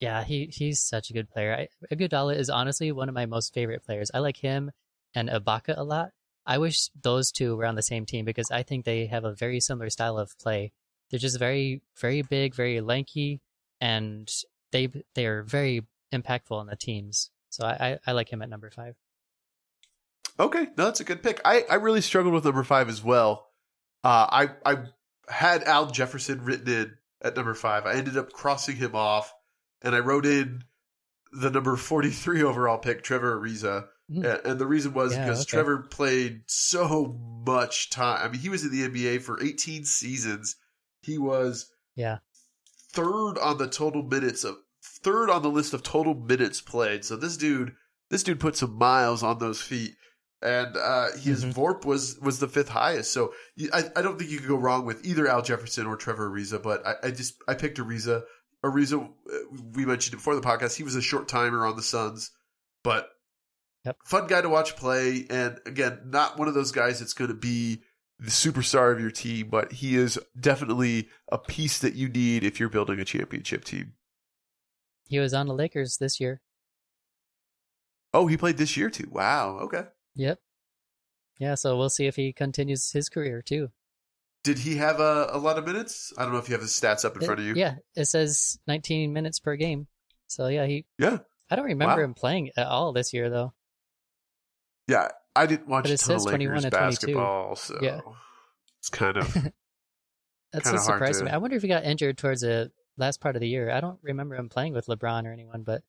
[0.01, 1.55] yeah, he he's such a good player.
[1.55, 4.11] I, Iguodala is honestly one of my most favorite players.
[4.13, 4.73] I like him
[5.15, 6.11] and Ibaka a lot.
[6.45, 9.35] I wish those two were on the same team because I think they have a
[9.35, 10.73] very similar style of play.
[11.11, 13.41] They're just very, very big, very lanky,
[13.81, 14.31] and
[14.73, 17.31] they they are very impactful on the teams.
[17.51, 18.97] So I, I, I like him at number five.
[20.41, 21.41] Okay, no, that's a good pick.
[21.45, 23.49] I, I really struggled with number five as well.
[24.03, 24.77] Uh, I I
[25.29, 27.87] had Al Jefferson written in at number five.
[27.87, 29.33] I ended up crossing him off,
[29.83, 30.65] and I wrote in
[31.31, 33.87] the number forty three overall pick, Trevor Ariza.
[34.13, 34.45] Mm.
[34.45, 35.51] And, the reason was Yeah, because okay.
[35.51, 38.21] Trevor played so much time.
[38.25, 40.57] I mean, he was in the NBA for eighteen seasons.
[41.03, 42.19] He was Yeah.
[42.93, 47.05] third on the total minutes of third on the list of total minutes played.
[47.05, 47.75] So this dude,
[48.11, 49.95] this dude put some miles on those feet,
[50.43, 51.55] and uh, his Mhm.
[51.55, 53.13] VORP was was the fifth highest.
[53.13, 53.33] So
[53.73, 56.63] I, I don't think you could go wrong with either Al Jefferson or Trevor Ariza.
[56.63, 58.25] But I, I just I picked Ariza.
[58.65, 59.39] Ariza, uh,
[59.73, 60.77] we mentioned it before the podcast.
[60.77, 62.31] He was a short timer on the Suns,
[62.85, 63.09] but
[63.85, 63.97] Yep.
[64.05, 65.27] fun guy to watch play.
[65.29, 67.83] And again, not one of those guys that's going to be
[68.21, 72.61] the superstar of your team, but he is definitely a piece that you need if
[72.61, 73.95] you're building a championship team.
[75.09, 76.41] He was on the Lakers this year.
[78.15, 79.09] Oh, he played this year too.
[79.11, 79.59] Wow.
[79.63, 79.85] Okay.
[80.15, 80.39] Yep.
[81.39, 83.71] Yeah, so we'll see if he continues his career too.
[84.45, 86.13] Did he have a, a lot of minutes?
[86.19, 87.55] I don't know if you have his stats up in It- front of you.
[87.55, 89.87] Yeah, it says 19 minutes per game.
[90.29, 90.85] So yeah, he.
[90.99, 91.19] Yeah.
[91.51, 92.05] I don't remember Wow.
[92.05, 93.53] him playing at all this year though.
[94.89, 95.09] Yeah.
[95.35, 96.91] I didn't watch a it ton of says 21 Lakers and 22.
[96.91, 98.01] basketball, so Yeah.
[98.81, 99.27] it's kind of
[100.53, 101.31] That's Kinda what hard to- me.
[101.31, 103.71] I wonder if he got injured towards the last part of the year.
[103.71, 105.83] I don't remember him playing with LeBron or anyone, but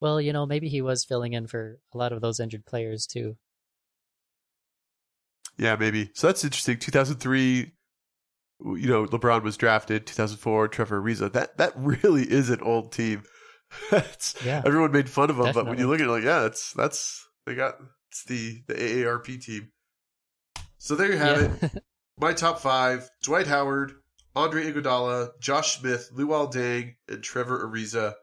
[0.00, 3.06] well, you know, maybe he was filling in for a lot of those injured players
[3.06, 3.36] too.
[5.58, 6.10] yeah, maybe.
[6.14, 6.78] So that's interesting.
[6.78, 7.72] 2003,
[8.60, 10.06] you know, LeBron was drafted.
[10.06, 11.32] 2004, Trevor Ariza.
[11.32, 13.22] That that really is an old team.
[14.44, 14.62] Yeah.
[14.64, 17.26] everyone made fun of them, but when you look at it, like, yeah, that's that's
[17.46, 17.74] they got
[18.16, 19.70] it's the the AARP team.
[20.78, 21.82] So there you have it.
[22.18, 23.92] My top five: Dwight Howard,
[24.34, 28.14] Andre Iguodala, Josh Smith, Luol Deng, and Trevor Ariza.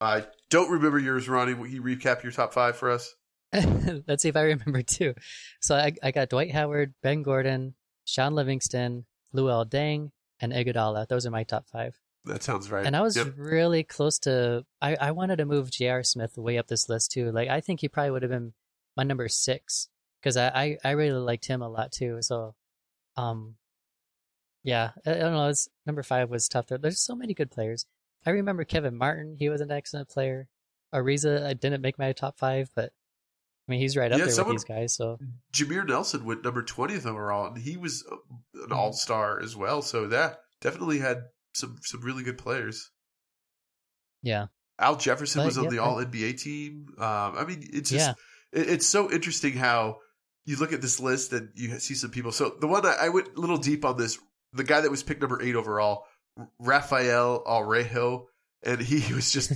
[0.00, 1.54] I don't remember yours, Ronnie.
[1.54, 3.12] Will you recap your top five for us?
[4.06, 5.14] Let's see if I remember too.
[5.60, 7.74] So I, I got Dwight Howard, Ben Gordon,
[8.04, 10.10] Shaun Livingston, Luol Deng,
[10.40, 11.08] and Iguodala.
[11.08, 11.98] Those are my top five.
[12.24, 12.86] That sounds right.
[12.86, 13.34] And I was Yep.
[13.36, 14.64] really close to.
[14.80, 16.02] I, I wanted to move J.R.
[16.02, 17.30] Smith way up this list too.
[17.32, 18.52] Like I think he probably would have been
[18.96, 19.88] my number six
[20.20, 22.18] because I, I I really liked him a lot too.
[22.22, 22.54] So,
[23.16, 23.56] um,
[24.62, 25.48] yeah, I, I don't know.
[25.48, 26.66] It's number five was tough.
[26.68, 27.86] There, there's so many good players.
[28.26, 29.36] I remember Kevin Martin.
[29.38, 30.48] He was an excellent player.
[30.94, 32.92] Ariza, I didn't make my top five, but
[33.66, 34.94] I mean he's right up Yeah, there someone- with these guys.
[34.94, 35.18] So
[35.52, 38.16] Jameer Nelson went number twentieth overall, and he was uh,
[38.56, 38.72] Mm-hmm.
[38.72, 39.82] an all star as well.
[39.82, 42.90] So that definitely had some some really good players.
[44.22, 44.46] yeah,
[44.78, 46.86] Al Jefferson But, was on yeah, the All NBA team.
[46.98, 48.14] Um, I mean, it's just yeah,
[48.54, 49.98] it's so interesting how
[50.44, 52.32] you look at this list and you see some people.
[52.32, 54.18] So the one I, I went a little deep on this,
[54.52, 56.04] the guy that was picked number eight overall,
[56.58, 58.28] Rafael Araujo,
[58.62, 59.52] and he was just,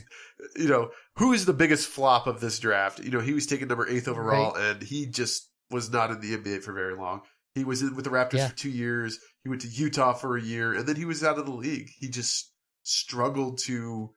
[0.56, 3.00] you know, who is the biggest flop of this draft?
[3.00, 6.36] You know, he was taken number eighth overall, and he just was not in the
[6.36, 7.22] NBA for very long.
[7.54, 8.48] He was in with the Raptors Yeah.
[8.48, 9.18] for two years.
[9.42, 11.90] He went to Utah for a year, and then he was out of the league.
[11.98, 14.10] He just struggled to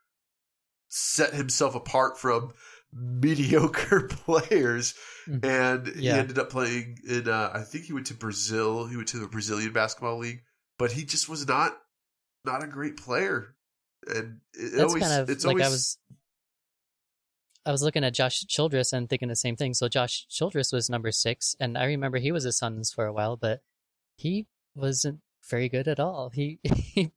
[0.87, 2.51] set himself apart from
[2.93, 4.93] mediocre players
[5.27, 5.45] Mhm.
[5.45, 9.07] and he ended up playing in uh, i think he went to brazil he went
[9.09, 10.41] to the brazilian basketball league
[10.79, 11.77] but he just was not
[12.43, 13.55] not a great player
[14.07, 15.97] and it that's always kind of it's like always I was.
[17.65, 19.75] I was looking at Josh Childress and thinking the same thing.
[19.75, 23.13] So Josh Childress was number six, and I remember he was a Suns for a
[23.13, 23.61] while, but
[24.15, 26.31] he wasn't very good at all.
[26.33, 27.11] He he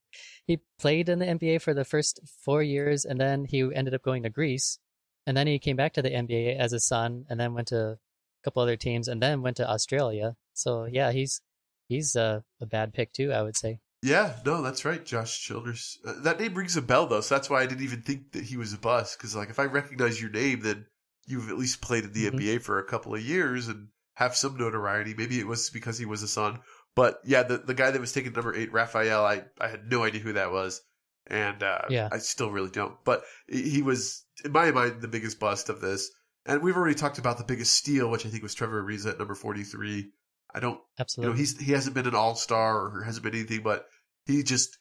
[0.47, 4.03] he played in the NBA for the first four years, and then he ended up
[4.03, 4.79] going to Greece,
[5.27, 7.81] and then he came back to the NBA as a Sun, and then went to
[7.93, 7.99] a
[8.45, 10.37] couple other teams, and then went to Australia.
[10.53, 11.41] So yeah, he's
[11.89, 13.79] he's a, a bad pick too, I would say.
[14.03, 17.49] yeah no that's right josh childress uh, that name rings a bell though so that's
[17.49, 20.21] why i didn't even think that he was a bust because like if i recognize
[20.21, 20.85] your name then
[21.27, 22.35] you've at least played in the Mhm.
[22.39, 26.05] nba for a couple of years and have some notoriety maybe it was because he
[26.05, 26.61] was a Sun
[26.95, 30.05] but yeah the, the guy that was taken number eight rafael i, I had no
[30.05, 30.83] idea who that was
[31.27, 32.09] and uh, Yeah.
[32.13, 32.97] I still really don't.
[33.05, 36.11] But he was, in my mind, the biggest bust of this.
[36.47, 39.19] And we've already talked about the biggest steal, which I think was Trevor Ariza at
[39.19, 40.11] number 43.
[40.55, 41.31] I don't, Absolutely.
[41.31, 43.87] you know, he's he hasn't been an all star or hasn't been anything, but
[44.27, 44.79] he just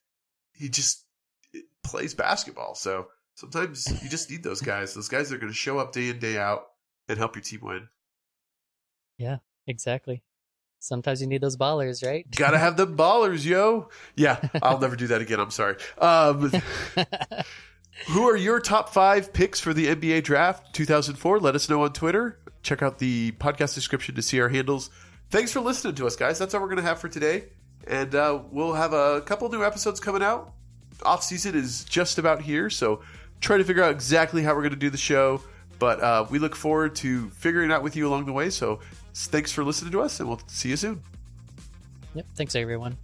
[0.53, 1.05] he just
[1.83, 2.75] plays basketball.
[2.75, 4.93] So sometimes you just need those guys.
[4.93, 6.65] Those guys are going to show up day in day out
[7.07, 7.87] and help your team win.
[9.17, 10.21] Yeah, exactly.
[10.83, 12.29] Sometimes you need those ballers, right?
[12.35, 13.87] Gotta have the ballers, yo.
[14.17, 15.39] Yeah, I'll never do that again.
[15.39, 15.77] I'm sorry.
[15.97, 16.51] Um,
[18.07, 21.39] who are your top five picks for the NBA draft 2004?
[21.39, 22.37] Let us know on Twitter.
[22.63, 24.89] Check out the podcast description to see our handles.
[25.29, 26.37] Thanks for listening to us, guys.
[26.37, 27.45] That's all we're going to have for today.
[27.87, 30.51] And uh, we'll have a couple new episodes coming out.
[31.03, 33.01] Off season is just about here, so
[33.39, 35.41] try to figure out exactly how we're going to do the show.
[35.79, 38.49] But uh, we look forward to figuring it out with you along the way.
[38.49, 38.79] So
[39.13, 41.01] thanks for listening to us, and we'll see you soon.
[42.13, 42.25] yep.
[42.35, 42.97] Thanks, everyone.